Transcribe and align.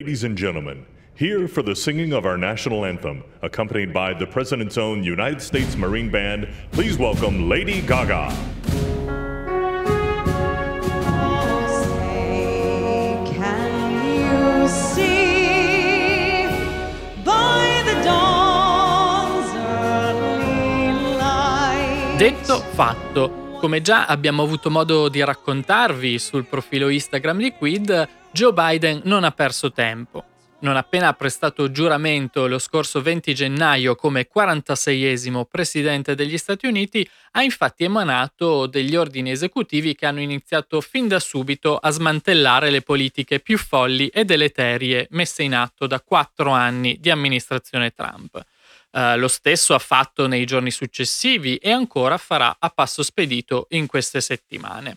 Ladies 0.00 0.24
and 0.24 0.36
gentlemen, 0.36 0.84
here 1.14 1.46
for 1.46 1.62
the 1.62 1.76
singing 1.76 2.12
of 2.12 2.26
our 2.26 2.36
national 2.36 2.84
anthem, 2.84 3.22
accompanied 3.42 3.94
by 3.94 4.12
the 4.12 4.26
President's 4.26 4.76
own 4.76 5.04
United 5.04 5.40
States 5.40 5.76
Marine 5.76 6.10
Band, 6.10 6.48
please 6.72 6.98
welcome 6.98 7.48
Lady 7.48 7.80
Gaga. 7.80 8.34
Detto, 22.18 22.58
fatto. 22.72 23.42
Come 23.60 23.80
già 23.80 24.06
abbiamo 24.06 24.42
avuto 24.42 24.70
modo 24.70 25.08
di 25.08 25.22
raccontarvi 25.22 26.18
sul 26.18 26.46
profilo 26.46 26.88
Instagram 26.88 27.38
di 27.38 27.52
Quid, 27.52 28.08
Joe 28.34 28.52
Biden 28.52 29.02
non 29.04 29.22
ha 29.22 29.30
perso 29.30 29.70
tempo. 29.70 30.24
Non 30.62 30.74
appena 30.74 31.06
ha 31.06 31.12
prestato 31.12 31.70
giuramento 31.70 32.48
lo 32.48 32.58
scorso 32.58 33.00
20 33.00 33.32
gennaio 33.32 33.94
come 33.94 34.26
46esimo 34.26 35.44
presidente 35.44 36.16
degli 36.16 36.36
Stati 36.36 36.66
Uniti, 36.66 37.08
ha 37.30 37.44
infatti 37.44 37.84
emanato 37.84 38.66
degli 38.66 38.96
ordini 38.96 39.30
esecutivi 39.30 39.94
che 39.94 40.06
hanno 40.06 40.18
iniziato 40.18 40.80
fin 40.80 41.06
da 41.06 41.20
subito 41.20 41.76
a 41.76 41.90
smantellare 41.90 42.70
le 42.70 42.82
politiche 42.82 43.38
più 43.38 43.56
folli 43.56 44.08
e 44.08 44.24
deleterie 44.24 45.06
messe 45.10 45.44
in 45.44 45.54
atto 45.54 45.86
da 45.86 46.00
quattro 46.00 46.50
anni 46.50 46.98
di 46.98 47.10
amministrazione 47.10 47.92
Trump. 47.92 48.44
Uh, 48.90 49.16
lo 49.16 49.28
stesso 49.28 49.74
ha 49.74 49.78
fatto 49.78 50.26
nei 50.26 50.44
giorni 50.44 50.72
successivi 50.72 51.54
e 51.58 51.70
ancora 51.70 52.18
farà 52.18 52.56
a 52.58 52.68
passo 52.70 53.04
spedito 53.04 53.66
in 53.70 53.86
queste 53.86 54.20
settimane. 54.20 54.96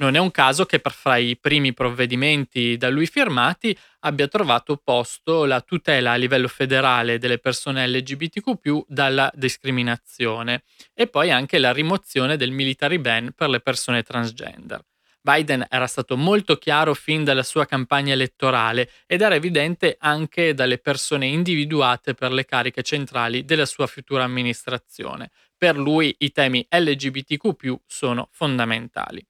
Non 0.00 0.14
è 0.14 0.18
un 0.20 0.30
caso 0.30 0.64
che 0.64 0.80
fra 0.84 1.16
i 1.16 1.36
primi 1.36 1.74
provvedimenti 1.74 2.76
da 2.76 2.88
lui 2.88 3.06
firmati 3.06 3.76
abbia 4.00 4.28
trovato 4.28 4.76
posto 4.76 5.44
la 5.44 5.60
tutela 5.60 6.12
a 6.12 6.14
livello 6.14 6.46
federale 6.46 7.18
delle 7.18 7.38
persone 7.38 7.84
LGBTQ 7.88 8.84
dalla 8.86 9.28
discriminazione 9.34 10.62
e 10.94 11.08
poi 11.08 11.32
anche 11.32 11.58
la 11.58 11.72
rimozione 11.72 12.36
del 12.36 12.52
military 12.52 12.98
ban 12.98 13.32
per 13.34 13.48
le 13.48 13.58
persone 13.58 14.04
transgender. 14.04 14.80
Biden 15.20 15.66
era 15.68 15.88
stato 15.88 16.16
molto 16.16 16.56
chiaro 16.58 16.94
fin 16.94 17.24
dalla 17.24 17.42
sua 17.42 17.66
campagna 17.66 18.12
elettorale 18.12 18.90
ed 19.04 19.20
era 19.20 19.34
evidente 19.34 19.96
anche 19.98 20.54
dalle 20.54 20.78
persone 20.78 21.26
individuate 21.26 22.14
per 22.14 22.30
le 22.30 22.44
cariche 22.44 22.84
centrali 22.84 23.44
della 23.44 23.66
sua 23.66 23.88
futura 23.88 24.22
amministrazione. 24.22 25.32
Per 25.56 25.76
lui 25.76 26.14
i 26.18 26.30
temi 26.30 26.64
LGBTQ 26.70 27.80
sono 27.84 28.28
fondamentali. 28.30 29.26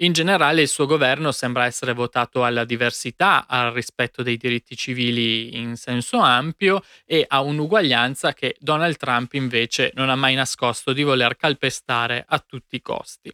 In 0.00 0.12
generale 0.12 0.62
il 0.62 0.68
suo 0.68 0.86
governo 0.86 1.32
sembra 1.32 1.64
essere 1.64 1.92
votato 1.92 2.44
alla 2.44 2.64
diversità, 2.64 3.46
al 3.46 3.72
rispetto 3.72 4.22
dei 4.22 4.36
diritti 4.36 4.76
civili 4.76 5.56
in 5.56 5.76
senso 5.76 6.18
ampio 6.18 6.82
e 7.04 7.24
a 7.26 7.40
un'uguaglianza 7.42 8.32
che 8.34 8.56
Donald 8.58 8.96
Trump 8.96 9.32
invece 9.34 9.92
non 9.94 10.10
ha 10.10 10.16
mai 10.16 10.34
nascosto 10.34 10.92
di 10.92 11.02
voler 11.04 11.36
calpestare 11.36 12.24
a 12.26 12.38
tutti 12.40 12.76
i 12.76 12.82
costi. 12.82 13.32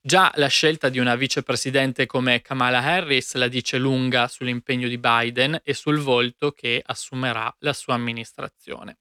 Già 0.00 0.32
la 0.36 0.48
scelta 0.48 0.88
di 0.88 0.98
una 0.98 1.16
vicepresidente 1.16 2.06
come 2.06 2.42
Kamala 2.42 2.80
Harris 2.82 3.34
la 3.34 3.48
dice 3.48 3.78
lunga 3.78 4.28
sull'impegno 4.28 4.88
di 4.88 4.98
Biden 4.98 5.60
e 5.64 5.74
sul 5.74 5.98
volto 6.00 6.52
che 6.52 6.82
assumerà 6.84 7.54
la 7.60 7.72
sua 7.72 7.94
amministrazione. 7.94 8.98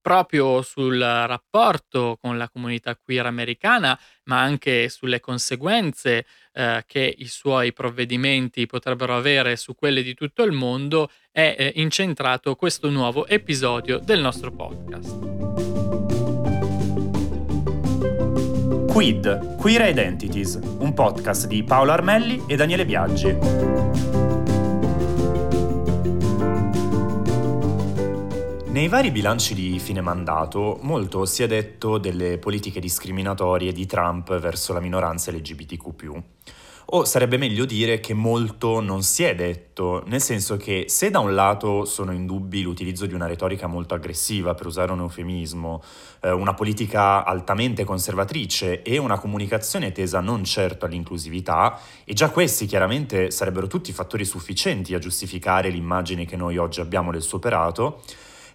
Proprio 0.00 0.62
sul 0.62 0.98
rapporto 0.98 2.16
con 2.20 2.38
la 2.38 2.48
comunità 2.48 2.96
queer 2.96 3.26
americana, 3.26 3.98
ma 4.24 4.40
anche 4.40 4.88
sulle 4.88 5.20
conseguenze 5.20 6.24
eh, 6.52 6.84
che 6.86 7.14
i 7.18 7.26
suoi 7.26 7.72
provvedimenti 7.72 8.66
potrebbero 8.66 9.16
avere 9.16 9.56
su 9.56 9.74
quelle 9.74 10.02
di 10.02 10.14
tutto 10.14 10.42
il 10.42 10.52
mondo, 10.52 11.10
è 11.30 11.54
eh, 11.58 11.72
incentrato 11.76 12.54
questo 12.54 12.88
nuovo 12.90 13.26
episodio 13.26 13.98
del 13.98 14.20
nostro 14.20 14.50
podcast. 14.50 15.26
Quid, 18.98 19.56
Queer 19.58 19.90
Identities, 19.90 20.58
un 20.78 20.92
podcast 20.92 21.46
di 21.46 21.62
Paolo 21.62 21.92
Armelli 21.92 22.42
e 22.48 22.56
Daniele 22.56 22.84
Biaggi. 22.84 24.17
Nei 28.78 28.86
vari 28.86 29.10
bilanci 29.10 29.54
di 29.54 29.80
fine 29.80 30.00
mandato, 30.00 30.78
molto 30.82 31.24
si 31.24 31.42
è 31.42 31.48
detto 31.48 31.98
delle 31.98 32.38
politiche 32.38 32.78
discriminatorie 32.78 33.72
di 33.72 33.86
Trump 33.86 34.38
verso 34.38 34.72
la 34.72 34.78
minoranza 34.78 35.32
LGBTQ. 35.32 36.22
O 36.90 37.04
sarebbe 37.04 37.38
meglio 37.38 37.64
dire 37.64 37.98
che 37.98 38.14
molto 38.14 38.80
non 38.80 39.02
si 39.02 39.24
è 39.24 39.34
detto, 39.34 40.04
nel 40.06 40.20
senso 40.20 40.56
che 40.56 40.84
se 40.86 41.10
da 41.10 41.18
un 41.18 41.34
lato 41.34 41.84
sono 41.86 42.12
indubbi 42.12 42.62
l'utilizzo 42.62 43.06
di 43.06 43.14
una 43.14 43.26
retorica 43.26 43.66
molto 43.66 43.94
aggressiva, 43.94 44.54
per 44.54 44.66
usare 44.66 44.92
un 44.92 45.00
eufemismo, 45.00 45.82
eh, 46.20 46.30
una 46.30 46.54
politica 46.54 47.24
altamente 47.24 47.82
conservatrice 47.82 48.82
e 48.82 48.96
una 48.96 49.18
comunicazione 49.18 49.90
tesa 49.90 50.20
non 50.20 50.44
certo 50.44 50.84
all'inclusività, 50.84 51.80
e 52.04 52.12
già 52.12 52.30
questi 52.30 52.66
chiaramente 52.66 53.32
sarebbero 53.32 53.66
tutti 53.66 53.92
fattori 53.92 54.24
sufficienti 54.24 54.94
a 54.94 55.00
giustificare 55.00 55.68
l'immagine 55.68 56.24
che 56.24 56.36
noi 56.36 56.58
oggi 56.58 56.80
abbiamo 56.80 57.10
del 57.10 57.22
suo 57.22 57.38
operato, 57.38 58.02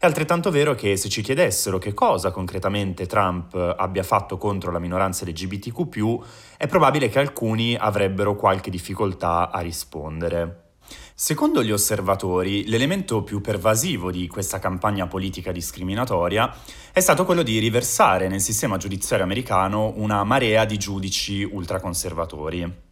è 0.03 0.05
altrettanto 0.05 0.51
vero 0.51 0.75
che 0.75 0.97
se 0.97 1.07
ci 1.07 1.21
chiedessero 1.21 1.77
che 1.77 1.93
cosa 1.93 2.29
concretamente 2.29 3.05
Trump 3.05 3.55
abbia 3.55 4.03
fatto 4.03 4.37
contro 4.37 4.69
la 4.69 4.79
minoranza 4.79 5.23
LGBTQ, 5.23 6.25
è 6.57 6.67
probabile 6.67 7.07
che 7.07 7.19
alcuni 7.19 7.77
avrebbero 7.77 8.35
qualche 8.35 8.69
difficoltà 8.69 9.49
a 9.49 9.61
rispondere. 9.61 10.73
Secondo 11.15 11.63
gli 11.63 11.71
osservatori, 11.71 12.67
l'elemento 12.67 13.23
più 13.23 13.39
pervasivo 13.39 14.11
di 14.11 14.27
questa 14.27 14.59
campagna 14.59 15.07
politica 15.07 15.53
discriminatoria 15.53 16.53
è 16.91 16.99
stato 16.99 17.23
quello 17.23 17.41
di 17.41 17.57
riversare 17.59 18.27
nel 18.27 18.41
sistema 18.41 18.75
giudiziario 18.75 19.23
americano 19.23 19.93
una 19.95 20.25
marea 20.25 20.65
di 20.65 20.77
giudici 20.77 21.43
ultraconservatori. 21.43 22.91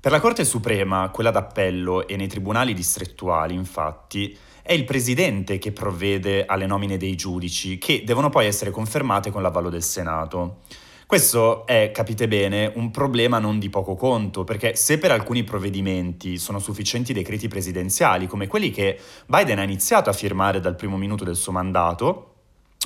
Per 0.00 0.10
la 0.10 0.18
Corte 0.18 0.44
Suprema, 0.44 1.10
quella 1.10 1.30
d'appello 1.30 2.08
e 2.08 2.16
nei 2.16 2.26
tribunali 2.26 2.74
distrettuali, 2.74 3.54
infatti, 3.54 4.36
è 4.62 4.72
il 4.72 4.84
presidente 4.84 5.58
che 5.58 5.72
provvede 5.72 6.46
alle 6.46 6.66
nomine 6.66 6.96
dei 6.96 7.16
giudici, 7.16 7.78
che 7.78 8.02
devono 8.04 8.30
poi 8.30 8.46
essere 8.46 8.70
confermate 8.70 9.30
con 9.30 9.42
l'avallo 9.42 9.68
del 9.68 9.82
Senato. 9.82 10.58
Questo 11.04 11.66
è, 11.66 11.90
capite 11.92 12.26
bene, 12.26 12.72
un 12.76 12.90
problema 12.90 13.38
non 13.38 13.58
di 13.58 13.68
poco 13.68 13.96
conto, 13.96 14.44
perché 14.44 14.76
se 14.76 14.98
per 14.98 15.10
alcuni 15.10 15.44
provvedimenti 15.44 16.38
sono 16.38 16.58
sufficienti 16.58 17.12
decreti 17.12 17.48
presidenziali, 17.48 18.26
come 18.26 18.46
quelli 18.46 18.70
che 18.70 18.98
Biden 19.26 19.58
ha 19.58 19.62
iniziato 19.62 20.08
a 20.08 20.14
firmare 20.14 20.60
dal 20.60 20.76
primo 20.76 20.96
minuto 20.96 21.24
del 21.24 21.36
suo 21.36 21.52
mandato, 21.52 22.28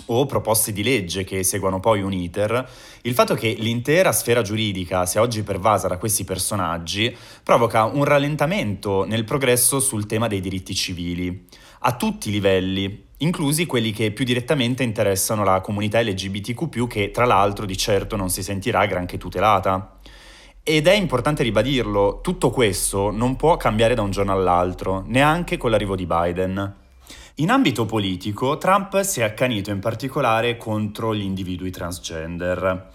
o 0.07 0.27
proposte 0.27 0.73
di 0.73 0.83
legge 0.83 1.25
che 1.25 1.43
seguono 1.43 1.81
poi 1.81 2.03
un 2.03 2.13
iter, 2.13 2.69
il 3.03 3.15
fatto 3.15 3.35
che 3.35 3.55
l'intera 3.59 4.13
sfera 4.13 4.43
giuridica 4.43 5.07
sia 5.07 5.21
oggi 5.21 5.43
pervasa 5.43 5.89
da 5.89 5.97
questi 5.97 6.25
personaggi 6.25 7.15
provoca 7.43 7.85
un 7.85 8.05
rallentamento 8.05 9.05
nel 9.05 9.25
progresso 9.25 9.81
sul 9.81 10.07
tema 10.07 10.27
dei 10.27 10.41
diritti 10.41 10.75
civili 10.75 11.47
a 11.81 11.95
tutti 11.97 12.29
i 12.29 12.33
livelli, 12.33 13.07
inclusi 13.19 13.67
quelli 13.67 13.93
che 13.93 14.11
più 14.11 14.25
direttamente 14.25 14.83
interessano 14.83 15.45
la 15.45 15.61
comunità 15.61 16.01
LGBTQ, 16.01 16.87
che 16.87 17.11
tra 17.11 17.25
l'altro 17.25 17.67
di 17.67 17.77
certo 17.77 18.17
non 18.17 18.31
si 18.31 18.43
sentirà 18.43 18.87
granché 18.87 19.19
tutelata. 19.19 19.99
Ed 20.63 20.89
è 20.89 20.95
importante 20.95 21.43
ribadirlo, 21.43 22.21
tutto 22.23 22.51
questo 22.51 23.11
non 23.11 23.37
può 23.37 23.57
cambiare 23.57 23.95
da 23.95 24.03
un 24.03 24.11
giorno 24.11 24.33
all'altro, 24.33 25.05
neanche 25.07 25.57
con 25.57 25.71
l'arrivo 25.71 25.95
di 25.95 26.07
Biden. 26.07 26.75
In 27.37 27.51
ambito 27.51 27.85
politico, 27.85 28.57
Trump 28.57 29.01
si 29.03 29.21
è 29.21 29.23
accanito 29.23 29.71
in 29.71 29.79
particolare 29.79 30.57
contro 30.57 31.15
gli 31.15 31.23
individui 31.23 31.71
transgender. 31.71 32.91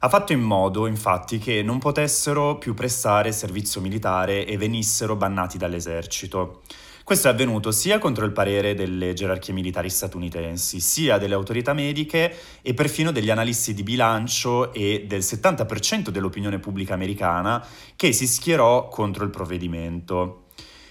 Ha 0.00 0.08
fatto 0.08 0.32
in 0.32 0.42
modo, 0.42 0.86
infatti, 0.86 1.38
che 1.38 1.62
non 1.62 1.78
potessero 1.78 2.58
più 2.58 2.74
prestare 2.74 3.32
servizio 3.32 3.80
militare 3.80 4.44
e 4.44 4.58
venissero 4.58 5.16
bannati 5.16 5.56
dall'esercito. 5.56 6.60
Questo 7.04 7.28
è 7.28 7.30
avvenuto 7.32 7.70
sia 7.70 7.98
contro 7.98 8.24
il 8.24 8.32
parere 8.32 8.72
delle 8.74 9.12
gerarchie 9.12 9.52
militari 9.52 9.90
statunitensi, 9.90 10.80
sia 10.80 11.18
delle 11.18 11.34
autorità 11.34 11.74
mediche 11.74 12.34
e 12.62 12.72
perfino 12.72 13.12
degli 13.12 13.28
analisti 13.28 13.74
di 13.74 13.82
bilancio 13.82 14.72
e 14.72 15.04
del 15.06 15.20
70% 15.20 16.08
dell'opinione 16.08 16.60
pubblica 16.60 16.94
americana 16.94 17.62
che 17.94 18.12
si 18.12 18.26
schierò 18.26 18.88
contro 18.88 19.22
il 19.22 19.28
provvedimento. 19.28 20.44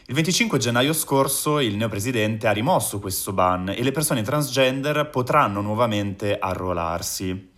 Il 0.05 0.13
25 0.13 0.59
gennaio 0.59 0.93
scorso 0.93 1.59
il 1.59 1.75
neopresidente 1.75 2.45
ha 2.45 2.51
rimosso 2.51 2.99
questo 2.99 3.33
ban 3.33 3.69
e 3.69 3.81
le 3.81 3.91
persone 3.91 4.21
transgender 4.21 5.09
potranno 5.09 5.61
nuovamente 5.61 6.37
arruolarsi. 6.37 7.49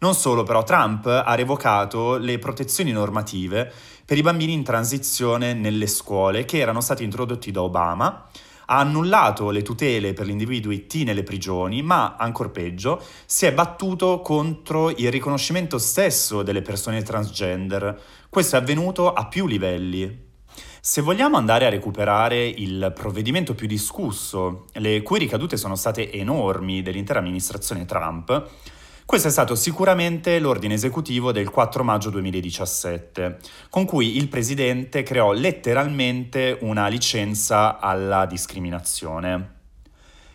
Non 0.00 0.14
solo, 0.14 0.44
però, 0.44 0.64
Trump 0.64 1.06
ha 1.06 1.34
revocato 1.34 2.16
le 2.16 2.38
protezioni 2.38 2.90
normative 2.90 3.70
per 4.10 4.18
i 4.18 4.22
bambini 4.22 4.52
in 4.54 4.64
transizione 4.64 5.54
nelle 5.54 5.86
scuole 5.86 6.44
che 6.44 6.58
erano 6.58 6.80
stati 6.80 7.04
introdotti 7.04 7.52
da 7.52 7.62
Obama, 7.62 8.26
ha 8.66 8.78
annullato 8.80 9.50
le 9.50 9.62
tutele 9.62 10.14
per 10.14 10.26
gli 10.26 10.30
individui 10.30 10.88
T 10.88 11.04
nelle 11.04 11.22
prigioni, 11.22 11.80
ma 11.80 12.16
ancor 12.16 12.50
peggio, 12.50 13.00
si 13.24 13.46
è 13.46 13.52
battuto 13.52 14.20
contro 14.20 14.90
il 14.90 15.12
riconoscimento 15.12 15.78
stesso 15.78 16.42
delle 16.42 16.60
persone 16.60 17.04
transgender. 17.04 18.00
Questo 18.28 18.56
è 18.56 18.58
avvenuto 18.58 19.12
a 19.12 19.28
più 19.28 19.46
livelli. 19.46 20.26
Se 20.80 21.02
vogliamo 21.02 21.36
andare 21.36 21.66
a 21.66 21.70
recuperare 21.70 22.44
il 22.44 22.90
provvedimento 22.92 23.54
più 23.54 23.68
discusso, 23.68 24.64
le 24.72 25.02
cui 25.02 25.20
ricadute 25.20 25.56
sono 25.56 25.76
state 25.76 26.10
enormi 26.10 26.82
dell'intera 26.82 27.20
amministrazione 27.20 27.84
Trump, 27.84 28.48
questo 29.10 29.26
è 29.26 29.32
stato 29.32 29.56
sicuramente 29.56 30.38
l'ordine 30.38 30.74
esecutivo 30.74 31.32
del 31.32 31.50
4 31.50 31.82
maggio 31.82 32.10
2017, 32.10 33.38
con 33.68 33.84
cui 33.84 34.16
il 34.16 34.28
presidente 34.28 35.02
creò 35.02 35.32
letteralmente 35.32 36.56
una 36.60 36.86
licenza 36.86 37.80
alla 37.80 38.24
discriminazione. 38.24 39.54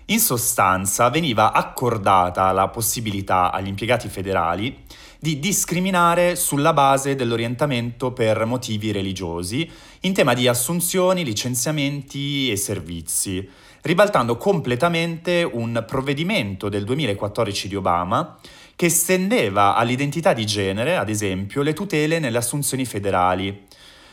In 0.07 0.19
sostanza 0.19 1.09
veniva 1.09 1.53
accordata 1.53 2.51
la 2.51 2.67
possibilità 2.67 3.49
agli 3.49 3.67
impiegati 3.67 4.09
federali 4.09 4.83
di 5.19 5.39
discriminare 5.39 6.35
sulla 6.35 6.73
base 6.73 7.15
dell'orientamento 7.15 8.11
per 8.11 8.43
motivi 8.43 8.91
religiosi 8.91 9.71
in 10.01 10.11
tema 10.11 10.33
di 10.33 10.49
assunzioni, 10.49 11.23
licenziamenti 11.23 12.51
e 12.51 12.57
servizi, 12.57 13.49
ribaltando 13.83 14.35
completamente 14.35 15.49
un 15.49 15.81
provvedimento 15.87 16.67
del 16.67 16.83
2014 16.83 17.67
di 17.69 17.75
Obama 17.75 18.37
che 18.75 18.87
estendeva 18.87 19.75
all'identità 19.75 20.33
di 20.33 20.45
genere, 20.45 20.97
ad 20.97 21.09
esempio, 21.09 21.61
le 21.61 21.73
tutele 21.73 22.19
nelle 22.19 22.37
assunzioni 22.37 22.85
federali, 22.85 23.65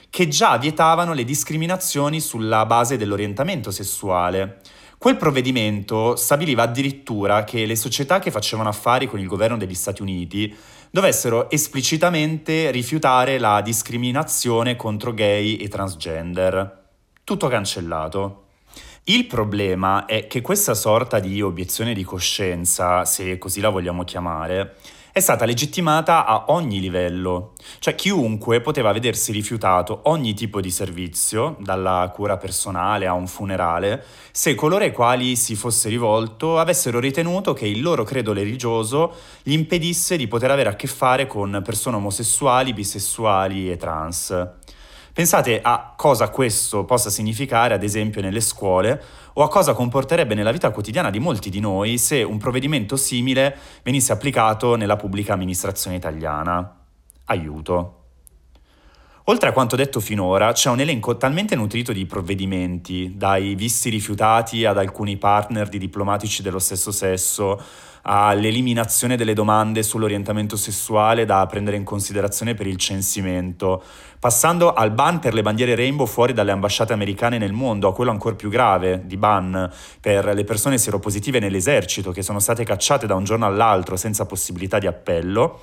che 0.09 0.29
già 0.29 0.57
vietavano 0.59 1.15
le 1.15 1.25
discriminazioni 1.25 2.21
sulla 2.21 2.65
base 2.67 2.97
dell'orientamento 2.97 3.71
sessuale. 3.71 4.61
Quel 4.99 5.17
provvedimento 5.17 6.15
stabiliva 6.15 6.63
addirittura 6.63 7.43
che 7.43 7.67
le 7.67 7.75
società 7.75 8.21
che 8.21 8.31
facevano 8.31 8.69
affari 8.69 9.09
con 9.09 9.19
il 9.19 9.27
governo 9.27 9.57
degli 9.57 9.75
Stati 9.75 10.01
Uniti 10.01 10.55
dovessero 10.91 11.51
esplicitamente 11.51 12.71
rifiutare 12.71 13.39
la 13.39 13.63
discriminazione 13.63 14.77
contro 14.77 15.13
gay 15.13 15.57
e 15.57 15.67
transgender. 15.67 16.85
Tutto 17.25 17.49
cancellato. 17.49 18.42
Il 19.07 19.27
problema 19.27 20.05
è 20.05 20.29
che 20.29 20.43
questa 20.43 20.75
sorta 20.75 21.19
di 21.19 21.43
obiezione 21.43 21.93
di 21.93 22.05
coscienza, 22.05 23.05
se 23.05 23.37
così 23.37 23.61
la 23.61 23.69
vogliamo 23.69 24.05
chiamare, 24.05 24.77
è 25.11 25.19
stata 25.19 25.45
legittimata 25.45 26.25
a 26.25 26.45
ogni 26.51 26.79
livello, 26.79 27.55
cioè 27.81 27.97
chiunque 27.97 28.61
poteva 28.61 28.93
vedersi 28.93 29.33
rifiutato 29.33 30.03
ogni 30.05 30.35
tipo 30.35 30.61
di 30.61 30.71
servizio, 30.71 31.57
dalla 31.59 32.13
cura 32.15 32.37
personale 32.37 33.09
a 33.09 33.13
un 33.13 33.27
funerale, 33.27 34.05
se 34.31 34.55
coloro 34.55 34.85
ai 34.85 34.93
quali 34.93 35.35
si 35.35 35.57
fosse 35.57 35.89
rivolto 35.89 36.61
avessero 36.61 37.01
ritenuto 37.01 37.55
che 37.55 37.67
il 37.67 37.83
loro 37.83 38.05
credo 38.05 38.33
religioso 38.33 39.17
gli 39.43 39.53
impedisse 39.53 40.17
di 40.17 40.29
poter 40.29 40.53
avere 40.53 40.69
a 40.69 40.77
che 40.77 40.87
fare 40.87 41.27
con 41.27 41.61
persone 41.65 41.97
omosessuali, 41.97 42.73
bisessuali 42.73 43.69
e 43.69 43.77
trans. 43.77 44.61
Pensate 45.13 45.61
a 45.61 45.93
cosa 45.95 46.31
questo 46.31 46.85
possa 46.85 47.11
significare, 47.11 47.75
ad 47.75 47.83
esempio, 47.83 48.23
nelle 48.23 48.41
scuole 48.41 49.03
o 49.35 49.43
a 49.43 49.49
cosa 49.49 49.75
comporterebbe 49.75 50.35
nella 50.35 50.53
vita 50.53 50.71
quotidiana 50.71 51.11
di 51.11 51.19
molti 51.19 51.51
di 51.51 51.61
noi 51.61 51.99
se 51.99 52.23
un 52.23 52.39
provvedimento 52.39 52.97
simile 52.97 53.57
venisse 53.83 54.13
applicato 54.13 54.75
nella 54.75 54.97
pubblica 54.97 55.35
amministrazione 55.35 55.97
italiana. 55.97 56.79
Aiuto. 57.27 58.02
Oltre 59.27 59.51
a 59.51 59.53
quanto 59.53 59.77
detto 59.77 60.01
finora, 60.01 60.51
c'è 60.51 60.69
un 60.69 60.81
elenco 60.81 61.17
talmente 61.17 61.55
nutrito 61.55 61.93
di 61.93 62.07
provvedimenti, 62.07 63.13
dai 63.15 63.55
visti 63.55 63.89
rifiutati 63.89 64.65
ad 64.65 64.79
alcuni 64.79 65.17
partner 65.17 65.69
di 65.69 65.79
diplomatici 65.79 66.43
dello 66.43 66.59
stesso 66.59 66.91
sesso, 66.91 67.57
all'eliminazione 68.03 69.17
delle 69.17 69.33
domande 69.33 69.85
sull'orientamento 69.85 70.57
sessuale 70.57 71.25
da 71.25 71.47
prendere 71.47 71.77
in 71.77 71.85
considerazione 71.85 72.55
per 72.55 72.67
il 72.67 72.79
censimento, 72.79 73.81
passando 74.19 74.73
al 74.75 74.91
ban 74.91 75.21
per 75.21 75.35
le 75.35 75.43
bandiere 75.43 75.77
rainbow 75.77 76.07
fuori 76.07 76.33
dalle 76.33 76.51
ambasciate 76.51 76.93
americane 76.93 77.39
nel 77.39 77.53
mondo, 77.53 77.87
a 77.87 77.95
quello 77.95 78.11
ancora 78.11 78.35
più 78.35 78.49
grave, 78.51 79.03
di 79.05 79.17
ban 79.17 79.73
per 80.01 80.35
le 80.35 80.43
persone 80.43 80.79
seropositive 80.79 81.39
nell'esercito 81.39 82.11
che 82.11 82.23
sono 82.23 82.41
state 82.41 82.65
cacciate 82.65 83.07
da 83.07 83.15
un 83.15 83.23
giorno 83.23 83.47
all'altro 83.47 83.95
senza 83.95 84.27
possibilità 84.27 84.81
di 84.81 84.89
appello 84.89 85.61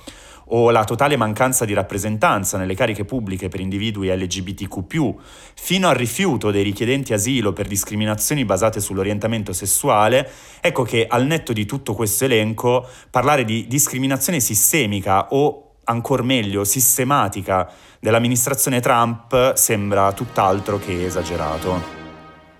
o 0.50 0.70
la 0.70 0.84
totale 0.84 1.16
mancanza 1.16 1.64
di 1.64 1.74
rappresentanza 1.74 2.56
nelle 2.56 2.74
cariche 2.74 3.04
pubbliche 3.04 3.48
per 3.48 3.60
individui 3.60 4.08
LGBTQ, 4.08 5.14
fino 5.54 5.88
al 5.88 5.94
rifiuto 5.94 6.50
dei 6.50 6.62
richiedenti 6.62 7.12
asilo 7.12 7.52
per 7.52 7.66
discriminazioni 7.66 8.44
basate 8.44 8.80
sull'orientamento 8.80 9.52
sessuale, 9.52 10.28
ecco 10.60 10.82
che 10.82 11.06
al 11.08 11.26
netto 11.26 11.52
di 11.52 11.66
tutto 11.66 11.94
questo 11.94 12.24
elenco, 12.24 12.88
parlare 13.10 13.44
di 13.44 13.66
discriminazione 13.66 14.40
sistemica 14.40 15.28
o 15.30 15.74
ancora 15.84 16.22
meglio 16.22 16.64
sistematica 16.64 17.70
dell'amministrazione 17.98 18.80
Trump 18.80 19.54
sembra 19.54 20.12
tutt'altro 20.12 20.78
che 20.78 21.04
esagerato. 21.04 21.98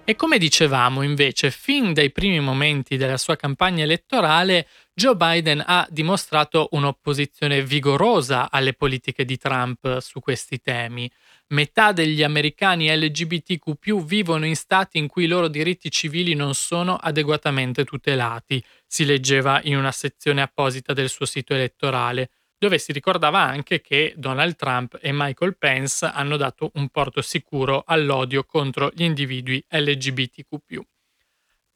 E 0.04 0.16
come 0.16 0.38
dicevamo 0.38 1.02
invece, 1.02 1.52
fin 1.52 1.92
dai 1.92 2.10
primi 2.10 2.40
momenti 2.40 2.96
della 2.96 3.16
sua 3.16 3.36
campagna 3.36 3.84
elettorale, 3.84 4.66
Joe 5.00 5.16
Biden 5.16 5.64
ha 5.66 5.86
dimostrato 5.88 6.68
un'opposizione 6.72 7.64
vigorosa 7.64 8.50
alle 8.50 8.74
politiche 8.74 9.24
di 9.24 9.38
Trump 9.38 10.00
su 10.00 10.20
questi 10.20 10.60
temi. 10.60 11.10
Metà 11.54 11.92
degli 11.92 12.22
americani 12.22 12.94
LGBTQ 12.94 14.04
vivono 14.04 14.44
in 14.44 14.56
stati 14.56 14.98
in 14.98 15.08
cui 15.08 15.24
i 15.24 15.26
loro 15.26 15.48
diritti 15.48 15.90
civili 15.90 16.34
non 16.34 16.52
sono 16.52 16.96
adeguatamente 16.96 17.86
tutelati, 17.86 18.62
si 18.86 19.06
leggeva 19.06 19.62
in 19.62 19.78
una 19.78 19.90
sezione 19.90 20.42
apposita 20.42 20.92
del 20.92 21.08
suo 21.08 21.24
sito 21.24 21.54
elettorale, 21.54 22.28
dove 22.58 22.76
si 22.76 22.92
ricordava 22.92 23.40
anche 23.40 23.80
che 23.80 24.12
Donald 24.18 24.54
Trump 24.54 24.98
e 25.00 25.12
Michael 25.14 25.56
Pence 25.56 26.04
hanno 26.04 26.36
dato 26.36 26.72
un 26.74 26.90
porto 26.90 27.22
sicuro 27.22 27.84
all'odio 27.86 28.44
contro 28.44 28.90
gli 28.94 29.04
individui 29.04 29.64
LGBTQ. 29.66 30.89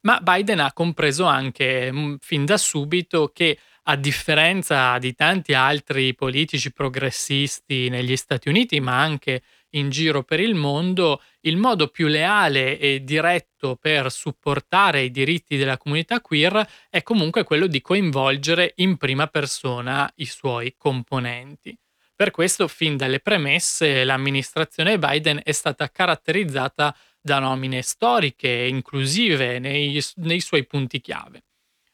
Ma 0.05 0.19
Biden 0.21 0.59
ha 0.59 0.71
compreso 0.71 1.25
anche 1.25 1.91
mm, 1.91 2.15
fin 2.19 2.45
da 2.45 2.57
subito 2.57 3.31
che 3.33 3.57
a 3.87 3.95
differenza 3.95 4.97
di 4.97 5.13
tanti 5.13 5.53
altri 5.53 6.15
politici 6.15 6.71
progressisti 6.71 7.89
negli 7.89 8.15
Stati 8.15 8.49
Uniti, 8.49 8.79
ma 8.79 8.99
anche 8.99 9.43
in 9.71 9.89
giro 9.89 10.23
per 10.23 10.39
il 10.39 10.55
mondo, 10.55 11.21
il 11.41 11.57
modo 11.57 11.87
più 11.87 12.07
leale 12.07 12.79
e 12.79 13.03
diretto 13.03 13.75
per 13.75 14.11
supportare 14.11 15.01
i 15.01 15.11
diritti 15.11 15.57
della 15.57 15.77
comunità 15.77 16.21
queer 16.21 16.67
è 16.89 17.03
comunque 17.03 17.43
quello 17.43 17.67
di 17.67 17.81
coinvolgere 17.81 18.73
in 18.77 18.97
prima 18.97 19.27
persona 19.27 20.11
i 20.15 20.25
suoi 20.25 20.75
componenti. 20.77 21.77
Per 22.15 22.31
questo, 22.31 22.67
fin 22.67 22.95
dalle 22.95 23.19
premesse, 23.19 24.03
l'amministrazione 24.03 24.97
Biden 24.97 25.41
è 25.43 25.51
stata 25.51 25.89
caratterizzata 25.89 26.95
da 27.25 27.39
nomine 27.39 27.81
storiche 27.81 28.47
e 28.47 28.67
inclusive 28.67 29.57
nei, 29.57 29.99
nei 30.17 30.39
suoi 30.39 30.67
punti 30.67 31.01
chiave. 31.01 31.45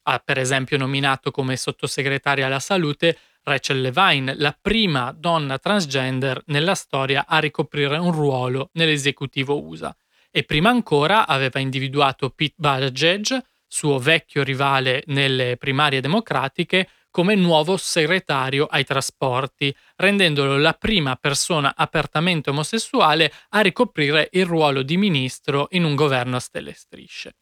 Ha 0.04 0.20
per 0.20 0.38
esempio 0.38 0.78
nominato 0.78 1.32
come 1.32 1.56
sottosegretaria 1.56 2.48
alla 2.48 2.60
salute 2.60 3.18
Rachel 3.44 3.80
Levine, 3.80 4.36
la 4.36 4.54
prima 4.60 5.16
donna 5.18 5.58
transgender 5.58 6.44
nella 6.48 6.76
storia 6.76 7.26
a 7.26 7.40
ricoprire 7.40 7.98
un 7.98 8.12
ruolo 8.12 8.72
nell'esecutivo 8.74 9.64
USA. 9.64 9.96
E 10.30 10.44
prima 10.44 10.70
ancora 10.70 11.26
aveva 11.26 11.62
individuato 11.62 12.30
Pete 12.32 12.56
Buttigieg, 12.58 13.42
suo 13.66 14.00
vecchio 14.00 14.44
rivale 14.44 15.04
nelle 15.08 15.56
primarie 15.56 16.02
democratiche, 16.02 16.90
come 17.12 17.36
nuovo 17.36 17.78
segretario 17.78 18.66
ai 18.66 18.86
trasporti, 18.86 19.76
rendendolo 19.98 20.58
la 20.58 20.74
prima 20.74 21.16
persona 21.18 21.74
apertamente 21.76 22.50
omosessuale 22.50 23.32
a 23.50 23.60
ricoprire 23.60 24.30
il 24.32 24.46
ruolo 24.46 24.82
di 24.82 24.98
ministro 24.98 25.68
in 25.72 25.84
un 25.84 25.94
governo 25.94 26.38
a 26.38 26.40
stelle 26.40 26.74
strisce. 26.74 27.36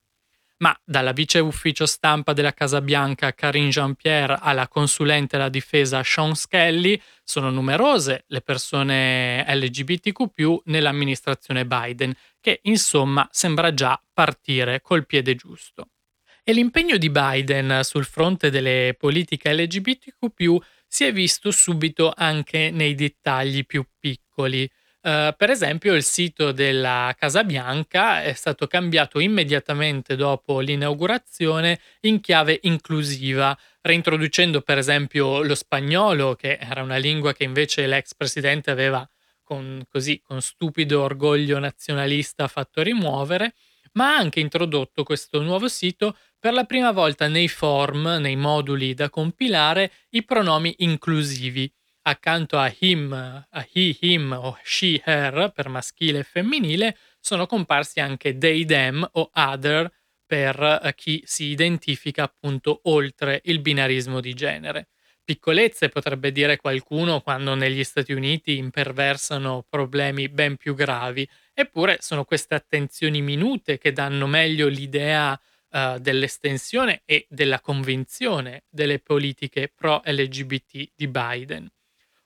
Ma 0.57 0.77
dalla 0.83 1.13
vice 1.13 1.39
ufficio 1.39 1.85
stampa 1.85 2.33
della 2.33 2.51
Casa 2.51 2.81
Bianca 2.81 3.33
Karine 3.33 3.69
Jean-Pierre 3.69 4.39
alla 4.41 4.67
consulente 4.67 5.37
alla 5.37 5.47
difesa 5.47 6.03
Sean 6.03 6.35
Skelly 6.35 7.01
sono 7.23 7.49
numerose 7.49 8.25
le 8.27 8.41
persone 8.41 9.45
LGBTQ 9.47 10.63
nell'amministrazione 10.65 11.65
Biden, 11.65 12.13
che 12.41 12.59
insomma 12.63 13.25
sembra 13.31 13.73
già 13.73 14.01
partire 14.11 14.81
col 14.81 15.05
piede 15.05 15.35
giusto. 15.35 15.91
E 16.49 16.53
l'impegno 16.53 16.97
di 16.97 17.11
Biden 17.11 17.81
sul 17.83 18.05
fronte 18.05 18.49
delle 18.49 18.95
politiche 18.97 19.53
LGBTQ 19.53 20.57
si 20.87 21.03
è 21.03 21.13
visto 21.13 21.51
subito 21.51 22.11
anche 22.15 22.71
nei 22.71 22.95
dettagli 22.95 23.67
più 23.67 23.85
piccoli. 23.99 24.63
Uh, 24.63 25.31
per 25.37 25.51
esempio, 25.51 25.93
il 25.93 26.01
sito 26.01 26.51
della 26.51 27.15
Casa 27.19 27.43
Bianca 27.43 28.23
è 28.23 28.33
stato 28.33 28.65
cambiato 28.65 29.19
immediatamente 29.19 30.15
dopo 30.15 30.59
l'inaugurazione 30.59 31.79
in 32.01 32.19
chiave 32.19 32.57
inclusiva, 32.63 33.55
reintroducendo 33.81 34.61
per 34.61 34.79
esempio 34.79 35.43
lo 35.43 35.53
spagnolo, 35.53 36.33
che 36.33 36.57
era 36.59 36.81
una 36.81 36.97
lingua 36.97 37.31
che 37.31 37.43
invece 37.43 37.85
l'ex 37.85 38.15
presidente 38.15 38.71
aveva 38.71 39.07
con, 39.43 39.83
così, 39.87 40.19
con 40.19 40.41
stupido 40.41 41.03
orgoglio 41.03 41.59
nazionalista 41.59 42.47
fatto 42.47 42.81
rimuovere, 42.81 43.53
ma 43.93 44.15
ha 44.15 44.17
anche 44.17 44.39
introdotto 44.39 45.03
questo 45.03 45.41
nuovo 45.41 45.67
sito 45.67 46.17
per 46.39 46.53
la 46.53 46.63
prima 46.63 46.91
volta 46.91 47.27
nei 47.27 47.47
form, 47.47 48.17
nei 48.19 48.35
moduli 48.35 48.93
da 48.93 49.09
compilare, 49.09 49.91
i 50.11 50.23
pronomi 50.23 50.73
inclusivi, 50.79 51.71
accanto 52.03 52.57
a 52.57 52.73
him, 52.79 53.11
a 53.11 53.67
he, 53.73 53.95
him 53.99 54.31
o 54.31 54.57
she, 54.63 55.01
her 55.03 55.51
per 55.53 55.69
maschile 55.69 56.19
e 56.19 56.23
femminile, 56.23 56.97
sono 57.19 57.45
comparsi 57.45 57.99
anche 57.99 58.37
they, 58.37 58.65
them 58.65 59.07
o 59.13 59.29
other 59.33 59.91
per 60.25 60.81
eh, 60.83 60.93
chi 60.95 61.23
si 61.25 61.45
identifica 61.45 62.23
appunto 62.23 62.81
oltre 62.83 63.41
il 63.45 63.59
binarismo 63.61 64.19
di 64.19 64.33
genere. 64.33 64.89
Piccolezze 65.23 65.89
potrebbe 65.89 66.31
dire 66.31 66.57
qualcuno 66.57 67.21
quando 67.21 67.53
negli 67.53 67.83
Stati 67.83 68.13
Uniti 68.13 68.57
imperversano 68.57 69.65
problemi 69.69 70.29
ben 70.29 70.55
più 70.55 70.73
gravi, 70.73 71.27
eppure 71.59 71.97
sono 71.99 72.23
queste 72.23 72.55
attenzioni 72.55 73.21
minute 73.21 73.77
che 73.77 73.91
danno 73.91 74.27
meglio 74.27 74.67
l'idea 74.69 75.39
uh, 75.71 75.97
dell'estensione 75.99 77.01
e 77.03 77.25
della 77.29 77.59
convinzione 77.59 78.63
delle 78.69 78.99
politiche 78.99 79.71
pro-LGBT 79.73 80.91
di 80.95 81.07
Biden. 81.07 81.69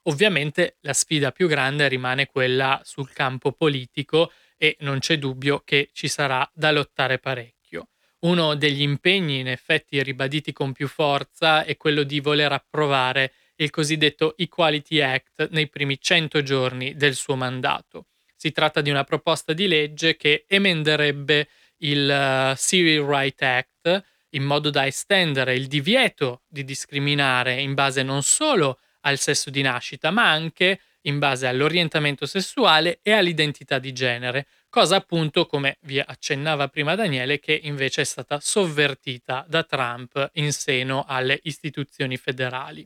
Ovviamente 0.04 0.78
la 0.82 0.94
sfida 0.94 1.32
più 1.32 1.48
grande 1.48 1.88
rimane 1.88 2.28
quella 2.28 2.80
sul 2.84 3.12
campo 3.12 3.54
politico 3.54 4.32
e 4.56 4.76
non 4.82 5.00
c'è 5.00 5.18
dubbio 5.18 5.62
che 5.66 5.90
ci 5.94 6.08
sarà 6.08 6.48
da 6.54 6.72
lottare 6.72 7.18
parecchio. 7.18 7.88
Uno 8.20 8.56
degli 8.56 8.82
impegni, 8.82 9.40
in 9.40 9.48
effetti 9.48 10.02
ribaditi 10.04 10.54
con 10.54 10.74
più 10.74 10.88
forza, 10.88 11.64
è 11.64 11.76
quello 11.76 12.04
di 12.04 12.20
voler 12.20 12.52
approvare 12.52 13.34
il 13.56 13.72
cosiddetto 13.72 14.38
Equality 14.38 15.00
Act 15.00 15.50
nei 15.50 15.70
primi 15.70 16.00
100 16.00 16.44
giorni 16.44 16.96
del 16.96 17.16
suo 17.16 17.36
mandato. 17.36 18.06
Si 18.44 18.52
tratta 18.52 18.82
di 18.82 18.90
una 18.90 19.06
proposta 19.06 19.54
di 19.54 19.70
legge 19.70 20.18
che 20.18 20.44
emenderebbe 20.50 21.48
il 21.78 22.52
uh, 22.52 22.54
Civil 22.58 23.04
Rights 23.04 23.42
Act 23.42 24.04
in 24.32 24.44
modo 24.44 24.70
da 24.70 24.86
estendere 24.86 25.56
il 25.56 25.68
divieto 25.68 26.42
di 26.50 26.66
discriminare 26.66 27.62
in 27.62 27.74
base 27.74 28.04
non 28.04 28.22
solo 28.22 28.80
al 29.04 29.18
sesso 29.18 29.50
di 29.50 29.62
nascita, 29.62 30.12
ma 30.12 30.30
anche 30.30 30.82
in 31.04 31.20
base 31.20 31.48
all'orientamento 31.48 32.26
sessuale 32.26 33.00
e 33.02 33.14
all'identità 33.14 33.80
di 33.80 33.94
genere, 33.94 34.48
cosa 34.68 34.98
appunto, 34.98 35.46
come 35.46 35.78
vi 35.84 36.00
accennava 36.00 36.68
prima 36.68 36.96
Daniele, 36.96 37.40
che 37.40 37.58
invece 37.64 38.02
è 38.02 38.06
stata 38.06 38.42
sovvertita 38.42 39.46
da 39.48 39.64
Trump 39.64 40.32
in 40.34 40.52
seno 40.52 41.06
alle 41.08 41.40
istituzioni 41.44 42.18
federali. 42.18 42.86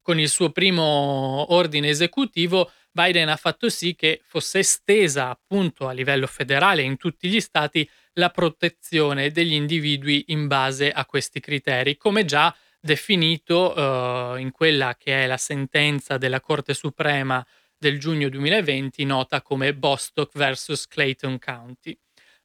Con 0.00 0.18
il 0.18 0.30
suo 0.30 0.50
primo 0.50 1.52
ordine 1.52 1.90
esecutivo, 1.90 2.72
Biden 2.92 3.28
ha 3.28 3.36
fatto 3.36 3.68
sì 3.68 3.94
che 3.94 4.20
fosse 4.24 4.60
estesa 4.60 5.30
appunto 5.30 5.86
a 5.86 5.92
livello 5.92 6.26
federale 6.26 6.82
in 6.82 6.96
tutti 6.96 7.28
gli 7.28 7.40
stati 7.40 7.88
la 8.14 8.30
protezione 8.30 9.30
degli 9.30 9.52
individui 9.52 10.24
in 10.28 10.46
base 10.46 10.90
a 10.90 11.06
questi 11.06 11.40
criteri, 11.40 11.96
come 11.96 12.24
già 12.24 12.54
definito 12.80 13.74
uh, 13.76 14.36
in 14.36 14.50
quella 14.50 14.96
che 14.96 15.24
è 15.24 15.26
la 15.26 15.36
sentenza 15.36 16.18
della 16.18 16.40
Corte 16.40 16.74
Suprema 16.74 17.44
del 17.76 17.98
giugno 17.98 18.28
2020 18.28 19.04
nota 19.04 19.42
come 19.42 19.74
Bostock 19.74 20.36
vs. 20.36 20.86
Clayton 20.86 21.38
County. 21.38 21.98